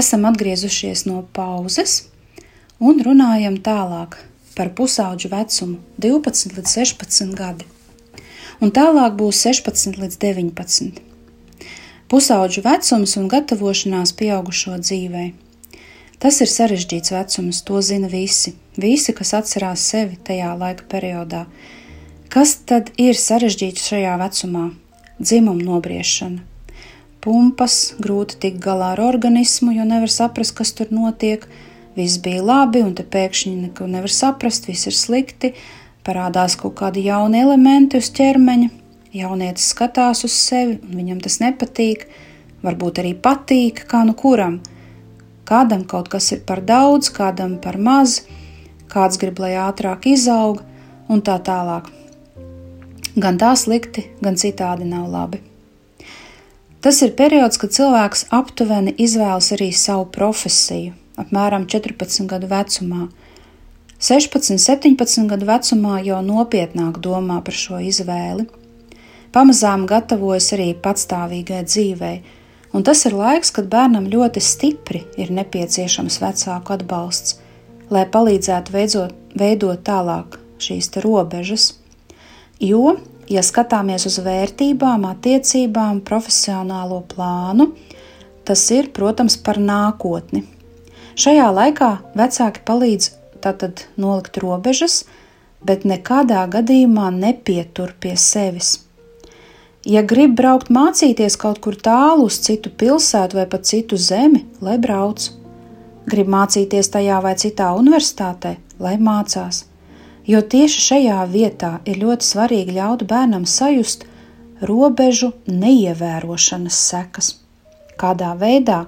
[0.03, 1.91] Esam atgriezušies no pauzes
[2.87, 4.17] un runājam tālāk
[4.57, 7.69] par pusauģu vecumu 12 līdz 16 gadi.
[8.59, 10.99] Un tālāk būs 16 līdz 19.
[12.11, 15.25] Pusauģu vecums un gatavošanās pieaugušo dzīvē.
[16.19, 21.45] Tas ir sarežģīts vecums, to zina visi, visi, kas atcerās sevi tajā laika periodā.
[22.33, 24.71] Kas tad ir sarežģīts šajā vecumā?
[25.21, 26.52] Dzimuma nobriešana
[27.23, 31.45] pumpas, grūti tikt galā ar organismu, jo nevar saprast, kas tur notiek.
[31.95, 35.53] Viss bija labi, un te pēkšņi neko nevar saprast, viss ir slikti,
[36.03, 38.69] parādās kaut kādi jauni elementi uz ķermeņa.
[39.13, 42.07] Jaunietis skatās uz sevi, un viņam tas nepatīk,
[42.65, 44.59] varbūt arī patīk, kā nu kuram.
[45.45, 48.23] Kādam kaut kas ir par daudz, kādam par maz,
[48.89, 50.63] kāds grib, lai ātrāk izaug,
[51.13, 51.91] un tā tālāk.
[53.13, 55.52] Gan tā slikti, gan citādi nav labi.
[56.83, 63.05] Tas ir periods, kad cilvēks aptuveni izvēlas arī savu profesiju, apmēram 14 gadu vecumā.
[64.03, 68.49] 16, 17 gadu vecumā jau nopietnāk domā par šo izvēli.
[69.31, 72.17] Pamazām gatavojas arī patstāvīgai dzīvei,
[72.75, 77.37] un tas ir laiks, kad bērnam ļoti stipri ir nepieciešams vecāku atbalsts,
[77.95, 81.71] lai palīdzētu veidot, veidot tālāk šīs robežas.
[82.59, 82.97] Jo
[83.29, 87.71] ja skatāmies uz vērtībām, attiecībām, profesionālo plānu,
[88.47, 90.43] tas ir, protams, par nākotni.
[91.19, 93.09] Šajā laikā vecāki palīdz
[93.43, 95.03] tātad nolikt robežas,
[95.63, 98.79] bet nekādā gadījumā nepietur pie sevis.
[99.83, 104.77] Ja grib braukt mācīties kaut kur tālu uz citu pilsētu vai pat citu zemi, lai
[104.79, 105.27] brauc.
[106.07, 109.65] Grib mācīties tajā vai citā universitātē, lai mācās
[110.27, 114.05] jo tieši šajā vietā ir ļoti svarīgi ļaut bērnam sajust
[114.63, 117.33] robežu neievērošanas sekas.
[117.99, 118.85] Kādā veidā?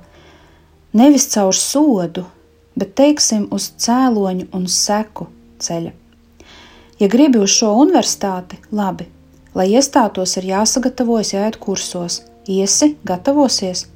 [0.95, 2.23] Nevis caur sodu,
[2.75, 5.27] bet teiksim uz cēloņu un seku
[5.59, 5.91] ceļa.
[6.99, 9.09] Ja gribi uz šo universitāti, labi,
[9.55, 12.21] lai iestātos, ir jāsagatavojas, jāiet kursos.
[12.47, 13.87] Iesi, gatavosies?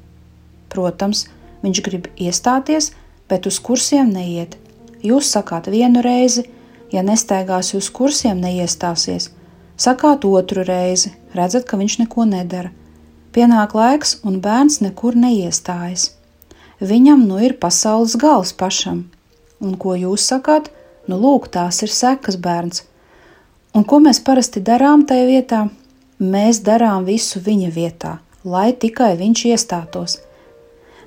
[0.68, 1.24] Protams,
[1.64, 2.90] viņš grib iestāties,
[3.30, 4.58] bet uz kursiem neiet.
[5.00, 6.44] Jūs sakāt vienu reizi,
[6.92, 9.30] ja nestaigās uz kursiem, neiestāsies.
[9.80, 12.70] Sakāt otru reizi, redzat, ka viņš neko nedara.
[13.32, 16.10] Pienāk laiks, un bērns nekur neiestājas.
[16.80, 19.04] Viņam nu ir pasaules gals pašam.
[19.60, 20.70] Un ko jūs sakāt?
[21.06, 22.82] Nu, lūk, tās ir sekas bērns.
[23.76, 25.60] Un ko mēs parasti darām tajā vietā?
[26.20, 30.18] Mēs darām visu viņa vietā, lai tikai viņš iestātos.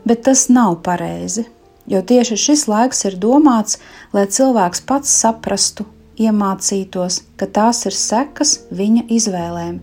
[0.08, 1.46] Bet tas nav pareizi,
[1.88, 3.80] jo tieši šis laiks ir domāts,
[4.14, 5.86] lai cilvēks pats saprastu,
[6.20, 9.80] iemācītos, ka tās ir sekas viņa izvēlēm,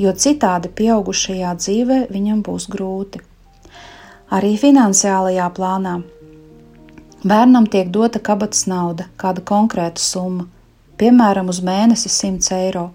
[0.00, 3.20] jo citādi pieaugušajā dzīvē viņam būs grūti.
[4.34, 5.98] Arī finansiālajā plānā
[7.24, 10.48] bērnam tiek dota kabatas nauda, kāda konkrēta summa,
[10.98, 12.88] piemēram, uz mēnesi 100 eiro,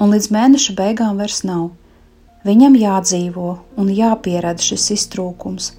[0.00, 1.70] un līdz mēneša beigām vairs nav.
[2.42, 5.70] Viņam jādzīvo un jāpieredz šis iztrūkums,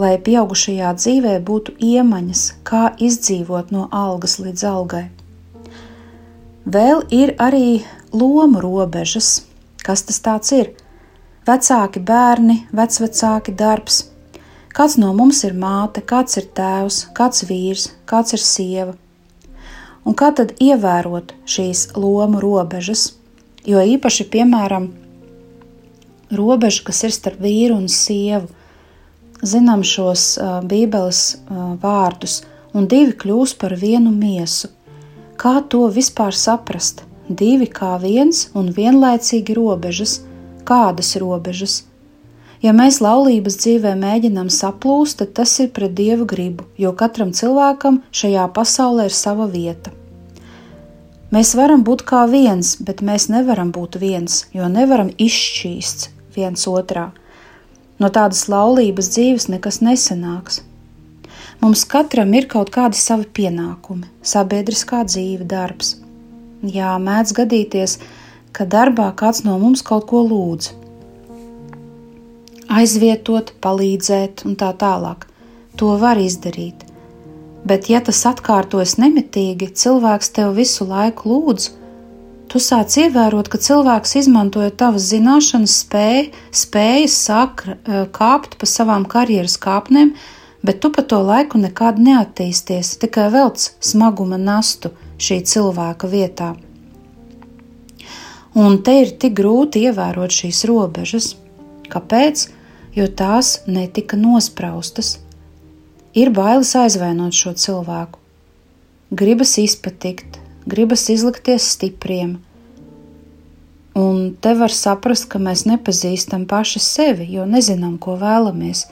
[0.00, 5.04] lai pieaugušajā dzīvē būtu iemaņas, kā izdzīvot no algas līdz algai.
[6.64, 7.82] Vēl ir arī
[8.12, 9.44] lomu robežas.
[9.84, 10.72] Kas tas ir?
[11.48, 14.06] Vecāki bērni, vecvecāki darbs.
[14.76, 18.94] Kāds no mums ir māte, kāds ir tēvs, kāds vīrs, kāds ir sieva,
[20.04, 23.12] Un kā tad ievērot šīs lomu robežas?
[23.68, 24.88] Jo īpaši, piemēram,
[26.32, 28.48] robeža, kas ir starp vīru un sievu,
[29.42, 30.38] zinām šos
[30.68, 31.40] Bībeles
[31.82, 32.40] vārdus,
[32.76, 34.68] un divi kļūs par vienu miesu.
[35.40, 37.04] Kā to vispār saprast?
[37.28, 40.20] Divi kā viens un vienlaicīgi robežas.
[40.66, 41.84] Kādas robežas?
[42.60, 48.02] Ja mēs laulības dzīvē mēģinām saplūst, tad tas ir pret dievu gribu, jo katram cilvēkam
[48.12, 49.94] šajā pasaulē ir sava vieta.
[51.32, 57.12] Mēs varam būt kā viens, bet mēs nevaram būt viens, jo nevaram izšķīst viens otrā.
[58.00, 60.62] No tādas laulības dzīves nekas nesanāks.
[61.60, 65.98] Mums katram ir kaut kādi savi pienākumi, sabiedriskā dzīve, darbs.
[66.64, 67.98] Jā, mēdz gadīties,
[68.56, 70.72] ka darbā kāds no mums kaut ko lūdz,
[72.70, 75.26] aizvietot, palīdzēt un tā tālāk.
[75.80, 76.86] To var izdarīt.
[77.66, 81.68] Bet, ja tas atkārtojas nemitīgi, cilvēks tev visu laiku lūdz,
[82.50, 86.30] tu sāc ievērot, ka cilvēks izmantoja tavas zināšanas, spēj,
[86.62, 90.14] spējas, sāk eh, kāpt pa savām karjeras kāpnēm,
[90.66, 96.54] bet tu pa to laiku nekad neattīsties, tikai velc smaguma nastu šī cilvēka vietā.
[98.58, 101.36] Un te ir tik grūti ievērot šīs robežas.
[101.90, 102.48] Kāpēc?
[102.94, 105.18] jo tās netika nospraustas.
[106.14, 108.18] Ir bailes aizvainot šo cilvēku,
[109.14, 110.39] gribas izpatikt,
[110.70, 112.38] gribas izlikties stipriem.
[113.98, 118.86] Un te var saprast, ka mēs nepazīstam paši sevi, jo nezinām, ko vēlamies.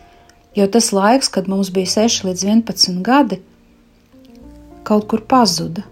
[0.59, 3.39] Jo tas laiks, kad mums bija 6 līdz 11 gadi,
[4.83, 5.85] kaut kur pazuda,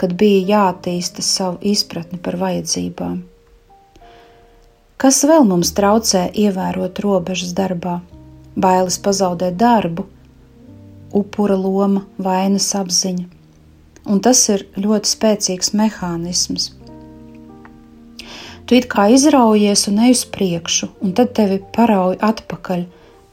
[0.00, 3.20] kad bija jāattīsta savu izpratni par vajadzībām.
[5.02, 8.00] Kas vēl mums traucē ievērot robežas darbā?
[8.54, 10.04] Bailes pazaudēt darbu,
[11.12, 13.41] upura loma, vainas apziņa.
[14.06, 16.72] Un tas ir ļoti spēcīgs mehānisms.
[18.66, 22.86] Tu it kā izraujies un ej uz priekšu, un tad tevi parauj atpakaļ,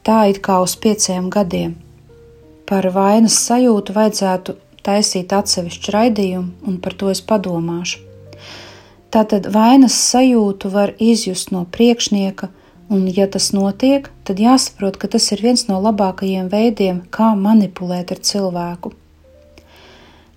[0.06, 1.78] tā it kā uz pieciem gadiem.
[2.70, 4.56] Par vainas sajūtu vajadzētu
[4.86, 8.06] taisīt atsevišķu raidījumu, un par to es padomāšu.
[9.10, 12.50] Tātad vainas sajūtu var izjust no priekšnieka,
[12.94, 18.14] un, ja tas notiek, tad jāsaprot, ka tas ir viens no labākajiem veidiem, kā manipulēt
[18.14, 18.94] ar cilvēku.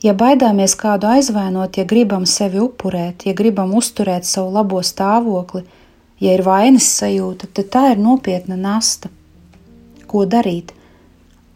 [0.02, 5.62] Ja baidāmies kādu aizvainot, ja gribam sevi upurēt, ja gribam uzturēt savu labo stāvokli,
[6.22, 9.12] ja ir vainas sajūta, tad tā ir nopietna nasta.
[10.10, 10.74] Ko darīt?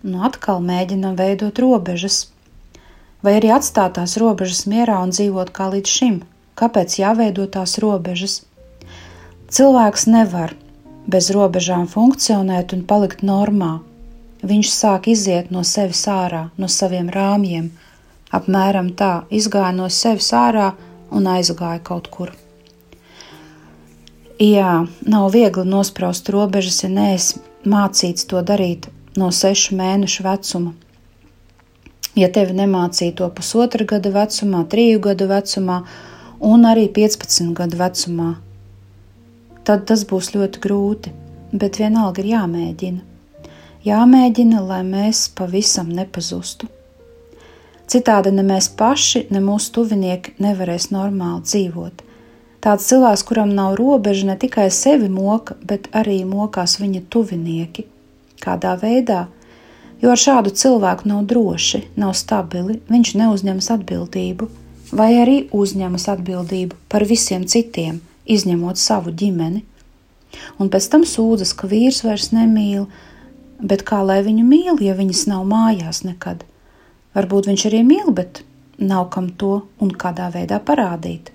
[0.06, 2.28] Nu, atkal mēģinam veidot robežas,
[3.26, 6.24] vai arī atstāt tās robežas mierā un dzīvot kā līdz šim
[6.56, 8.40] kāpēc jāveido tās robežas.
[9.52, 10.56] Cilvēks nevar
[11.06, 13.78] bez robežām funkcionēt un palikt normā.
[14.46, 17.70] Viņš sāk iziet no sevis ārā, no saviem rāmjiem,
[18.34, 20.72] apmēram tā, izgāja no sevis ārā
[21.10, 22.32] un aizgāja kaut kur.
[24.42, 30.74] Jā, nav viegli nospraust robežas, ja neesi mācīts to darīt no sešu mēnešu vecuma.
[32.16, 35.82] Ja tevi nemācīja to pusotra gada vecumā, triju gadu vecumā,
[36.40, 38.30] un arī 15 gadu vecumā.
[39.64, 41.12] Tad tas būs ļoti grūti,
[41.52, 43.02] bet vienalga ir jāmēģina.
[43.86, 46.68] Jāmēģina, lai mēs pavisam nepazustu.
[47.86, 52.02] Citādi ne mēs paši, ne mūsu tuvinieki nevarēs normāli dzīvot.
[52.66, 57.86] Tāds cilvēks, kuram nav robeža, ne tikai sevi moka, bet arī mokās viņa tuvinieki.
[58.42, 59.26] Kādā veidā?
[60.02, 64.50] Jo ar šādu cilvēku nav droši, nav stabili, viņš neuzņemas atbildību
[64.92, 69.64] vai arī uzņemas atbildību par visiem citiem, izņemot savu ģimeni.
[70.60, 72.86] Un pēc tam sūdzas, ka vīrs vairs nemīl,
[73.60, 76.44] bet kā lai viņu mīl, ja viņas nav mājās nekad?
[77.16, 78.42] Varbūt viņš arī mīl, bet
[78.78, 81.32] nav kam to un kādā veidā parādīt.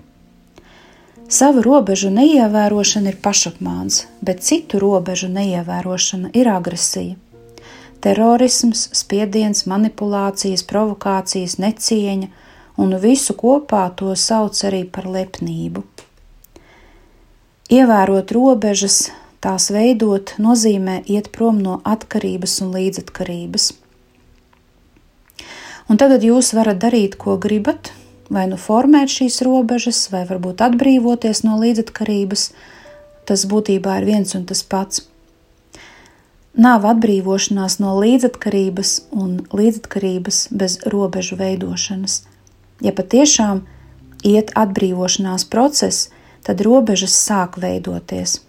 [1.31, 7.15] Savu robežu neievērošana ir pašapmāns, bet citu robežu neievērošana ir agresija.
[8.01, 12.27] Terorisms, spiediens, manipulācijas, provokācijas, necieņa
[12.81, 15.85] un visu kopā to sauc arī par lepnību.
[17.71, 19.05] Ievērot robežas,
[19.39, 23.71] tās veidot, nozīmē iet prom no atkarības un līdzatkarības.
[25.91, 27.91] Un tagad jūs varat darīt, ko gribat,
[28.31, 32.45] vai nu formēt šīs robežas, vai varbūt atbrīvoties no līdzatkarības,
[33.27, 35.03] tas būtībā ir viens un tas pats.
[36.55, 42.21] Nav atbrīvošanās no līdzatkarības un līdzatkarības bez robežu veidošanas.
[42.83, 43.65] Ja patiešām
[44.27, 46.09] iet atbrīvošanās process,
[46.47, 48.39] tad robežas sāk veidoties.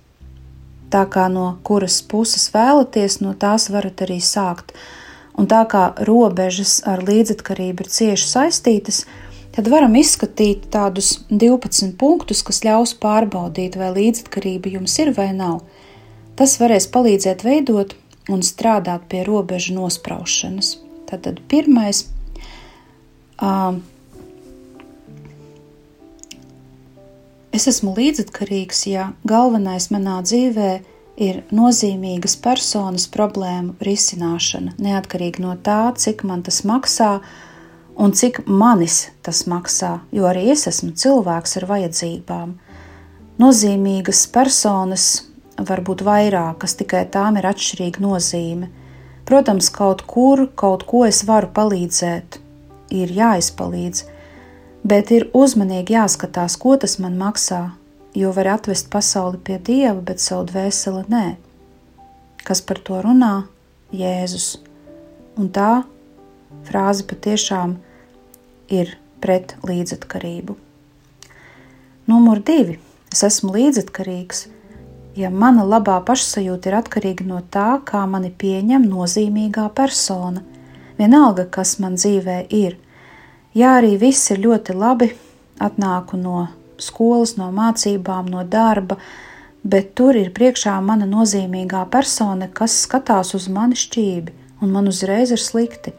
[0.95, 4.75] Tā kā no kuras puses vēlaties, no tās varat arī sākt.
[5.39, 9.05] Un tā kā robežas ar līdzatkarību ir cieši saistītas,
[9.55, 15.63] tad varam izskatīt tādus 12 punktus, kas ļaus pārbaudīt, vai līdzatkarība jums ir vai nav.
[16.37, 17.97] Tas varēs palīdzēt veidot
[18.33, 20.77] un strādāt pie robežu nospraušanas.
[21.09, 22.07] Tātad pirmais.
[23.43, 23.83] Um,
[27.53, 35.93] es esmu līdzatkarīgs, ja galvenais manā dzīvē ir nozīmīgas personas problēmu risināšana, neatkarīgi no tā,
[35.97, 37.21] cik man tas maksā,
[37.97, 42.55] un cik manis tas maksā, jo arī es esmu cilvēks ar vajadzībām.
[43.39, 45.27] Nozīmīgas personas
[45.59, 48.71] var būt vairākas, tikai tām ir atšķirīga nozīme.
[49.29, 52.41] Protams, kaut kur, kaut ko es varu palīdzēt,
[52.91, 54.05] ir jāizpalīdz,
[54.85, 57.71] bet ir uzmanīgi jāskatās, ko tas man maksā,
[58.15, 61.27] jo var atvest pasauli pie dieva, bet savu dvēseli nē.
[62.45, 63.45] Kas par to runā?
[63.93, 64.57] Jēzus.
[65.39, 65.85] Un tā
[66.69, 67.77] frāze patiešām
[68.73, 70.57] ir pret līdzatkarību.
[72.09, 72.79] Numur divi.
[73.13, 74.47] Es esmu līdzatkarīgs,
[75.21, 80.41] ja mana labā pašsajūta ir atkarīga no tā, kā mani pieņem nozīmīgā persona.
[80.97, 82.79] Vienalga, kas man dzīvē ir.
[83.53, 85.11] Ja arī viss ir ļoti labi,
[85.61, 86.47] atnāku no
[86.83, 88.99] skolas, no mācībām, no darba,
[89.63, 95.33] bet tur ir priekšā mana nozīmīgā persona, kas skatās uz mani šķīvi, un man uzreiz
[95.35, 95.95] ir slikti.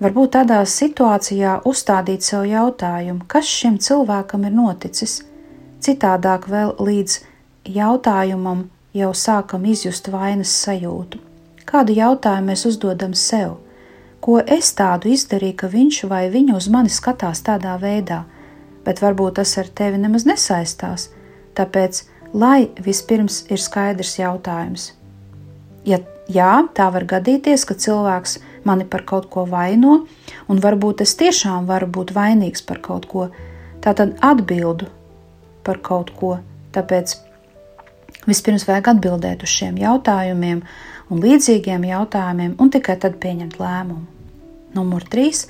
[0.00, 5.18] Varbūt tādā situācijā uzstādīt sev jautājumu, kas šim cilvēkam ir noticis.
[5.80, 7.18] Citādāk vēl līdz
[7.68, 11.20] jautājumam jau sākam izjust vainas sajūtu.
[11.68, 13.58] Kādu jautājumu mēs uzdodam sev?
[14.20, 18.24] Ko es tādu izdarīju, ka viņš vai viņa uz mani skatās tādā veidā,
[18.84, 21.08] bet varbūt tas ar tevi nemaz nesaistās,
[21.58, 24.92] tāpēc, lai vispirms ir skaidrs jautājums.
[25.84, 26.00] Ja
[26.30, 30.04] jā, tā var gadīties, ka cilvēks mani par kaut ko vaino,
[30.48, 33.28] un varbūt es tiešām varu būt vainīgs par kaut ko.
[33.80, 34.90] Tā tad atbildu
[35.64, 36.36] par kaut ko.
[36.74, 37.16] Tāpēc
[38.28, 40.62] vispirms vajag atbildēt uz šiem jautājumiem
[41.10, 44.06] un līdzīgiem jautājumiem, un tikai tad pieņemt lēmumu.
[44.76, 45.48] Numur trīs.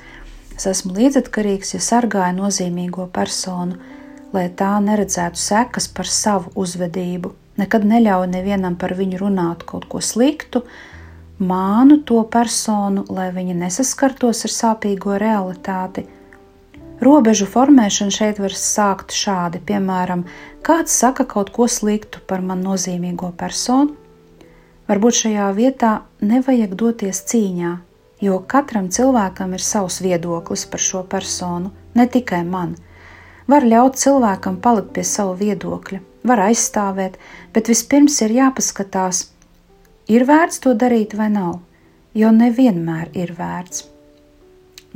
[0.61, 3.79] Es esmu līdzatkarīgs, ja sargāju nozīmīgo personu,
[4.35, 7.31] lai tā neredzētu sekas par savu uzvedību.
[7.57, 10.61] Nekad neļauju nevienam par viņu runāt kaut ko sliktu,
[11.41, 16.05] mānu to personu, lai viņi nesaskartos ar sāpīgo realitāti.
[17.01, 20.29] Robežu formēšana šeit var sākt šādi, piemēram,
[20.61, 23.97] kāds saka kaut ko sliktu par man nozīmīgo personu.
[24.93, 27.79] Varbūt šajā vietā nevajag doties cīņā,
[28.21, 32.77] jo katram cilvēkam ir savs viedoklis par šo personu, ne tikai man.
[33.51, 37.19] Var ļaut cilvēkam palikt pie sava viedokļa, var aizstāvēt,
[37.55, 39.25] bet vispirms ir jāpaskatās,
[40.11, 41.61] Ir vērts to darīt vai nav,
[42.19, 43.85] jo nevienmēr ir vērts.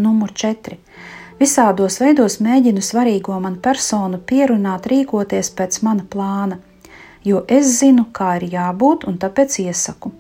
[0.02, 0.78] Numur 4.
[1.38, 6.58] Visādos veidos mēģinu svarīgo man personu pierunāt rīkoties pēc mana plāna,
[7.22, 10.10] jo es zinu, kā ir jābūt, un tāpēc iesaku.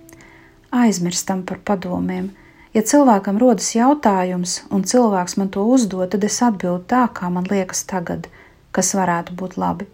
[0.84, 2.30] Aizmirstam par padomiem.
[2.74, 7.46] Ja cilvēkam rodas jautājums, un cilvēks man to uzdod, tad es atbildu tā, kā man
[7.46, 8.26] liekas tagad,
[8.74, 9.86] kas varētu būt labi.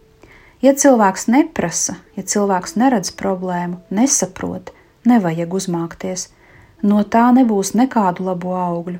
[0.65, 4.73] Ja cilvēks neprasa, ja cilvēks neredz problēmu, nesaprot,
[5.05, 6.29] nevajag uzmākties.
[6.81, 8.97] No tā nebūs nekādu labu augļu.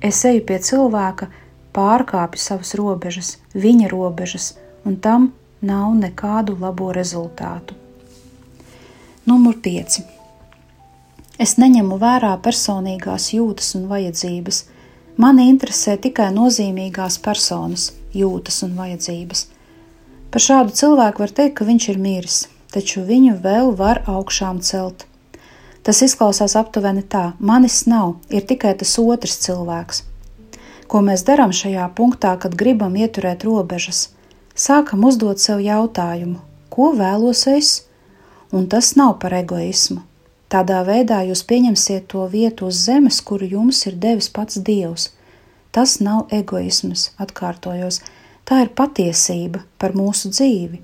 [0.00, 1.28] Es eju pie cilvēka,
[1.76, 4.54] pārkāpju savas robežas, viņa robežas,
[4.88, 7.76] un tam nav nekādu labo rezultātu.
[9.28, 10.17] Numur 5.
[11.38, 14.64] Es neņemu vērā personīgās jūtas un vajadzības.
[15.22, 19.44] Mani interesē tikai nozīmīgās personas jūtas un vajadzības.
[20.30, 22.38] Par šādu cilvēku var teikt, ka viņš ir miris,
[22.74, 25.06] taču viņu vēl var augšām celt.
[25.86, 30.04] Tas izklausās aptuveni tā: manis nav, ir tikai tas otrs cilvēks.
[30.90, 34.08] Ko mēs darām šajā punktā, kad gribam ieturēt robežas?
[34.58, 36.40] sākam uzdot sev jautājumu,
[36.74, 37.70] ko vēlos es,
[38.50, 40.02] un tas nav par egoismu.
[40.48, 45.10] Tādā veidā jūs pieņemsiet to vietu uz zemes, kuru jums ir devis pats Dievs.
[45.72, 48.00] Tas nav egoisms, atkārtojos,
[48.48, 50.80] tā ir patiesība par mūsu dzīvi.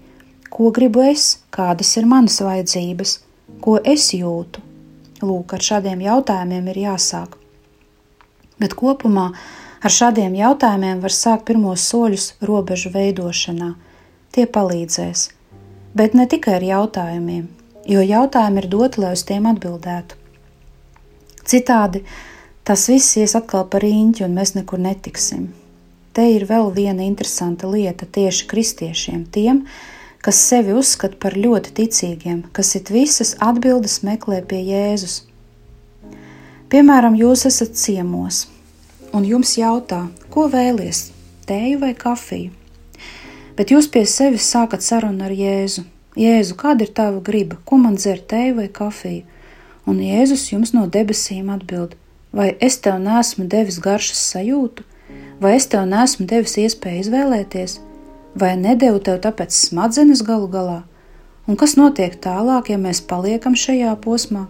[0.52, 3.18] Ko gribu es, kādas ir manas vajadzības,
[3.64, 4.60] ko es jūtu?
[5.24, 7.38] Lūk, ar šādiem jautājumiem ir jāsāk.
[8.60, 9.30] Bet kopumā
[9.84, 13.74] Ar šādiem jautājumiem var sākt pirmos soļus robežu veidošanā.
[14.32, 15.26] Tie palīdzēs.
[15.92, 17.50] Bet ne tikai ar jautājumiem,
[17.88, 20.16] jo jautājumi ir doti, lai uz tiem atbildētu.
[21.44, 22.04] Citādi
[22.64, 25.50] tas viss ies atkal par īņķi, un mēs nekur netiksim.
[26.14, 29.64] Te ir vēl viena interesanta lieta tieši kristiešiem, tiem,
[30.24, 35.24] kas sevi uzskata par ļoti ticīgiem, kas it visas atbildes meklē pie Jēzus.
[36.72, 38.46] Piemēram, jūs esat ciemos,
[39.12, 41.10] un jums jautā, ko vēlies,
[41.50, 42.54] tēju vai kafiju.
[43.54, 45.84] Bet jūs pie sevis sākat sarunu ar Jēzu.
[46.14, 49.24] Jēzu, kāda ir tava griba, ko man dzert, tēju vai kafiju?
[49.90, 51.96] Un Jēzus jums no debesīm atbild:
[52.34, 54.84] Vai es tev nesmu devis garšas sajūtu,
[55.42, 57.78] vai es tev nesmu devis iespēju izvēlēties,
[58.38, 60.82] vai nedevu tev tāpēc smadzenes galu galā?
[61.50, 64.46] Un kas notiek tālāk, ja mēs paliekam šajā posmā?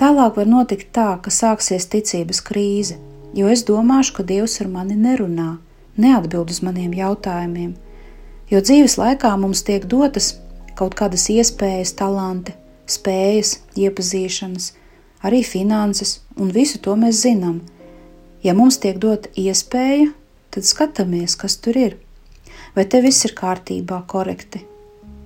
[0.00, 2.96] Tālāk var notikt tā, ka sāksies ticības krīze,
[3.36, 5.58] jo es domāšu, ka Dievs ar mani nerunā,
[6.00, 7.76] neatbild uz maniem jautājumiem,
[8.50, 10.36] jo dzīves laikā mums tiek dotas
[10.78, 12.54] kaut kādas iespējas, talanti,
[12.88, 14.72] spējas, iepazīšanas,
[15.26, 17.60] arī finanses, un visu to mēs zinām.
[18.44, 20.12] Ja mums tiek dota iespēja,
[20.54, 21.96] tad skatāmies, kas tur ir.
[22.76, 24.62] Vai te viss ir kārtībā, korekti?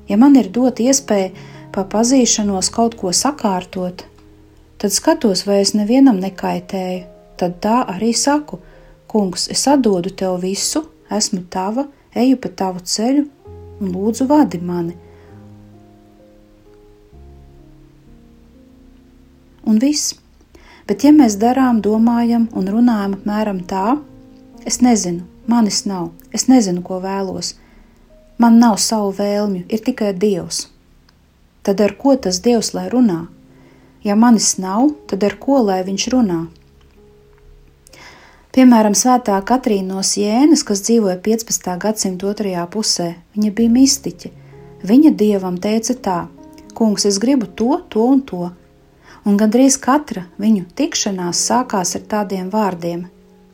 [0.08, 1.30] Ja man ir dota iespēja
[1.72, 4.04] pa pazīšanos kaut ko sakārtot,
[4.80, 7.04] tad skatos, vai es nevienam nekaitēju,
[7.40, 8.58] tad tā arī saku:
[9.08, 13.24] Kungs, es atdodu tev visu, esmu tava, eju pa tavu ceļu
[13.80, 14.96] un lūdzu vadi mani.
[19.62, 20.16] Un viss.
[20.86, 23.96] Bet, ja mēs darām, domājam un runājam apmēram tā,
[24.66, 27.54] es nezinu, manis nav, es nezinu, ko vēlos,
[28.42, 30.66] man nav savu vēlmju, ir tikai Dievs.
[31.62, 33.20] Tad ar ko tas Dievs lai runā?
[34.02, 36.40] Ja manis nav, tad ar ko lai viņš runā?
[38.52, 41.70] Piemēram, Svētā Katrīna no Sienas, kas dzīvoja 15.
[41.80, 44.28] gadsimta otrajā pusē, viņa bija mistiķe.
[44.84, 46.16] Viņa dievam teica tā:
[46.76, 48.50] Kungs, es gribu to, to un to.
[49.24, 53.06] Un gandrīz katra viņu tikšanās sākās ar tādiem vārdiem: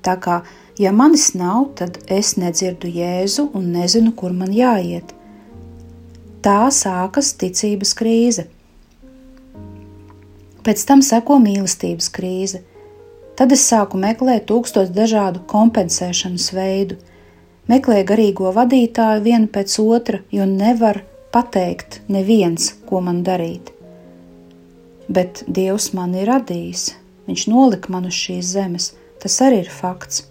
[0.02, 0.40] Tā kā,
[0.82, 5.14] ja manis nav, tad es nedzirdu Jēzu un nezinu, kur man jāiet.
[6.42, 8.48] Tā sākas ticības krīze.
[10.66, 12.64] Pēc tam seko mīlestības krīze
[13.38, 16.98] Tad es sāku meklēt tūkstoš dažādu kompensēšanas veidu,
[17.70, 23.70] meklēju garīgo vadītāju vienu pēc otra, jo nevar pateikt neviens, ko man darīt.
[25.08, 26.88] Bet Dievs man ir radījis,
[27.28, 30.22] Viņš nolika man uz šīs zemes, tas arī ir fakts.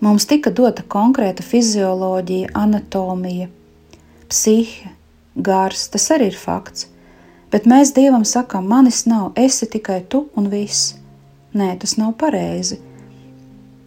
[0.00, 3.50] Mums tika dota konkrēta fizioloģija, anatomija,
[4.30, 4.94] psihe,
[5.36, 6.86] gars, tas arī ir fakts.
[7.52, 10.94] Bet mēs Dievam sakām, manis nav, esi tikai tu un viss.
[11.56, 12.76] Nē, tas nav pareizi.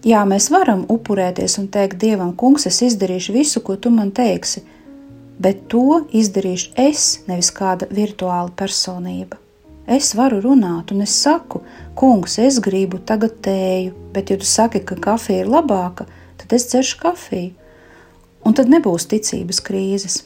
[0.01, 4.63] Jā, mēs varam upurēties un teikt Dievam, Kungs, es izdarīšu visu, ko tu man teiksi,
[5.37, 9.37] bet to izdarīšu es, nevis kāda virtuāla personība.
[9.85, 11.61] Es varu runāt, un es saku,
[11.97, 16.09] Kungs, es gribu tagad tēju, bet, ja tu saki, ka kafija ir labāka,
[16.41, 17.53] tad es dzeršu kafiju,
[18.41, 20.21] un tad nebūs ticības krīzes.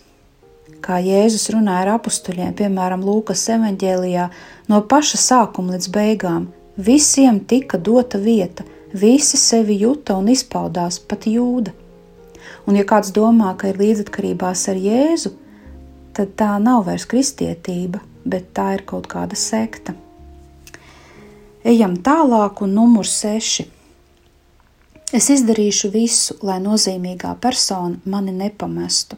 [0.86, 4.30] Kā Jēzus runāja ar apstuļiem, piemēram, Lūkas evanģēlijā,
[4.72, 11.24] no paša sākuma līdz beigām, Visiem tika dota vieta, visi sevi juta un izpaudās, pat
[11.28, 11.72] jūda.
[12.68, 15.32] Un, ja kāds domā, ka ir līdzatkarībās ar Jēzu,
[16.16, 19.96] tad tā nav vairs kristietība, bet tā ir kaut kāda sekta.
[21.66, 23.70] Ejam tālāk, un numurs seši.
[25.16, 29.16] Es izdarīšu visu, lai nozīmīgā persona mani nepamestu.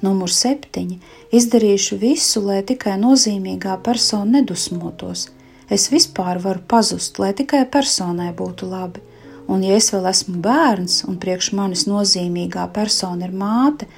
[0.00, 0.98] Numur septiņi.
[1.34, 5.28] Izdarīšu visu, lai tikai nozīmīgā persona nedusmotos,
[5.72, 9.00] Es vispār varu pazust, lai tikai personai būtu labi.
[9.48, 13.88] Un, ja es vēl esmu bērns, un priekš manis nozīmīgā persona ir māte,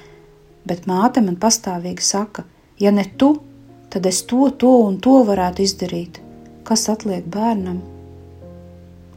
[0.67, 2.43] bet māte man pastāvīgi saka,
[2.79, 3.37] ja ne tu,
[3.89, 6.19] tad es to, to un to varētu izdarīt.
[6.67, 7.79] Kas atliek bērnam?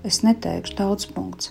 [0.07, 1.51] Es neteikšu daudz punkts.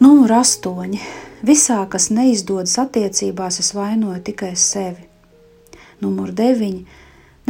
[0.00, 1.02] Numur astoņi.
[1.44, 5.06] Visā, kas neizdodas attiecībās, es vainoju tikai sevi.
[6.00, 6.84] Numur deviņi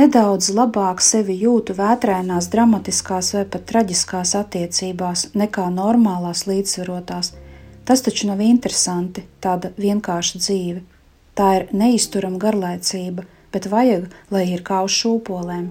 [0.00, 7.34] Nedaudz labāk sevi jūtu vētrainās, dramatiskās vai pat traģiskās attiecībās nekā normālās, līdzsvarotās.
[7.84, 10.80] Tas taču nav interesanti, tāda vienkārša dzīve.
[11.36, 15.66] Tā ir neizturama garlaicība, bet vajag, lai ir kā uz šūpolēm.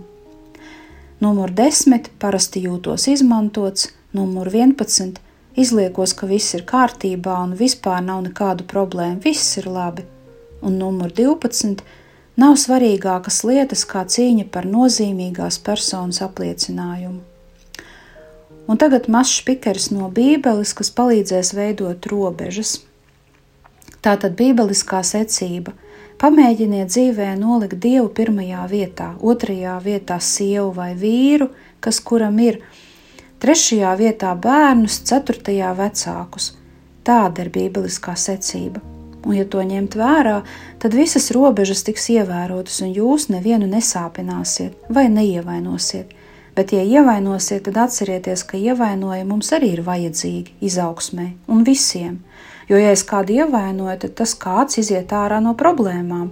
[1.25, 5.17] Numur 10 parasti jūtos izmantots, numur 11
[5.57, 10.05] izliekos, ka viss ir kārtībā un vispār nav nekādu problēmu, viss ir labi.
[10.61, 11.81] Un numur 12
[12.39, 17.19] nav svarīgākas lietas kā cīņa par nozīmīgās personas apliecinājumu.
[18.69, 22.75] Un tagad mazs spīkers no Bībeles, kas palīdzēs veidot robežas.
[24.05, 25.73] Tātad bībeliskā secība.
[26.19, 31.49] Pamēģiniet dzīvē nolikt Dievu pirmajā vietā, otrajā vietā sievu vai vīru,
[31.83, 32.61] kas kuram ir,
[33.41, 36.53] trešajā vietā bērnus, ceturtajā vecākus.
[37.07, 38.98] Tāda ir bībeliskā secība.
[39.25, 40.37] Un, ja to ņemt vērā,
[40.79, 46.15] tad visas robežas tiks ievērotas, un jūs nevienu nesāpināsiet vai neievainosiet
[46.59, 52.17] bet, ja ievainosiet, tad atcerieties, ka ievainojumi mums arī ir vajadzīgi izaugsmē un visiem.
[52.67, 56.27] Jo, ja es kādu ievainoju, tad tas kāds iziet ārā no problēmām,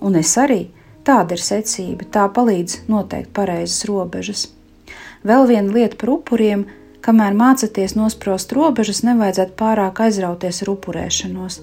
[0.00, 0.68] un es arī.
[1.02, 4.44] Tāda ir secība, tā palīdz noteikt pareizas robežas.
[5.26, 6.62] Vēl viena lieta par upuriem,
[7.02, 11.58] kamēr mācāties nosprost robežas, nevajadzētu pārāk aizrauties ar upurēšanos.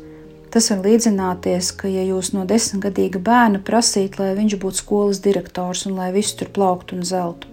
[0.49, 5.85] Tas var līdzināties, ka, ja jūs no desmitgadīga bērna prasītu, lai viņš būtu skolas direktors
[5.85, 7.49] un lai viss tur plauktu un zeltu,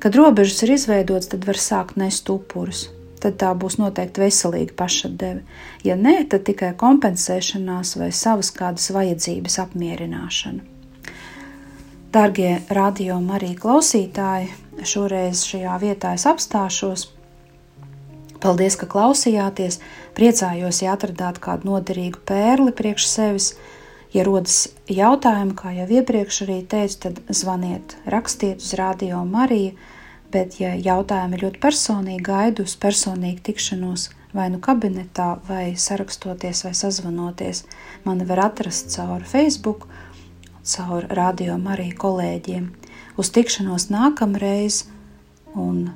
[0.00, 2.86] Kad robežas ir izveidotas, tad var sākt nest upurus.
[3.20, 5.42] Tad tā būs noteikti veselīga pašapdeve.
[5.84, 10.64] Ja nē, tad tikai kompensēšanās vai savas kādas vajadzības apmierināšana.
[12.16, 14.48] Darbie radio arī klausītāji,
[14.88, 17.10] šoreiz šajā vietā es apstāšos.
[18.40, 19.76] Paldies, ka klausījāties!
[20.16, 23.48] Priecājos, ja atradāt kādu noderīgu pērli priekš sevis.
[24.14, 29.76] Ja rodas jautājumi, kā jau iepriekš arī teicu, tad zvaniet, rakstiet uz Radio Mariju,
[30.32, 36.74] bet, ja jautājumi ļoti personīgi, gaidu uz personīgu tikšanos vai nu kabinetā, vai sarakstoties, vai
[36.78, 37.64] sazvanoties,
[38.06, 39.88] mani var atrast caur Facebook,
[40.64, 42.70] caur Radio Mariju kolēģiem.
[43.20, 44.86] Uz tikšanos nākamreiz,
[45.58, 45.90] un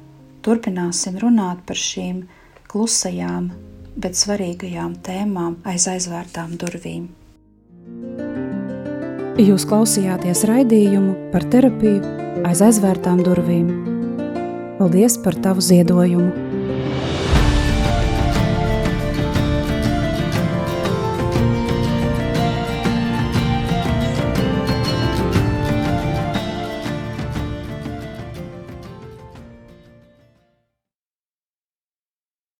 [0.44, 2.24] turpināsim runāt par šīm
[2.70, 3.50] klusajām,
[3.96, 7.08] bet svarīgajām tēmām aiz aizvērtām durvīm.
[9.40, 13.70] Jūs klausījāties raidījumu par terapiju aiz aizvērtām durvīm.
[14.78, 16.43] Paldies par tavu ziedojumu!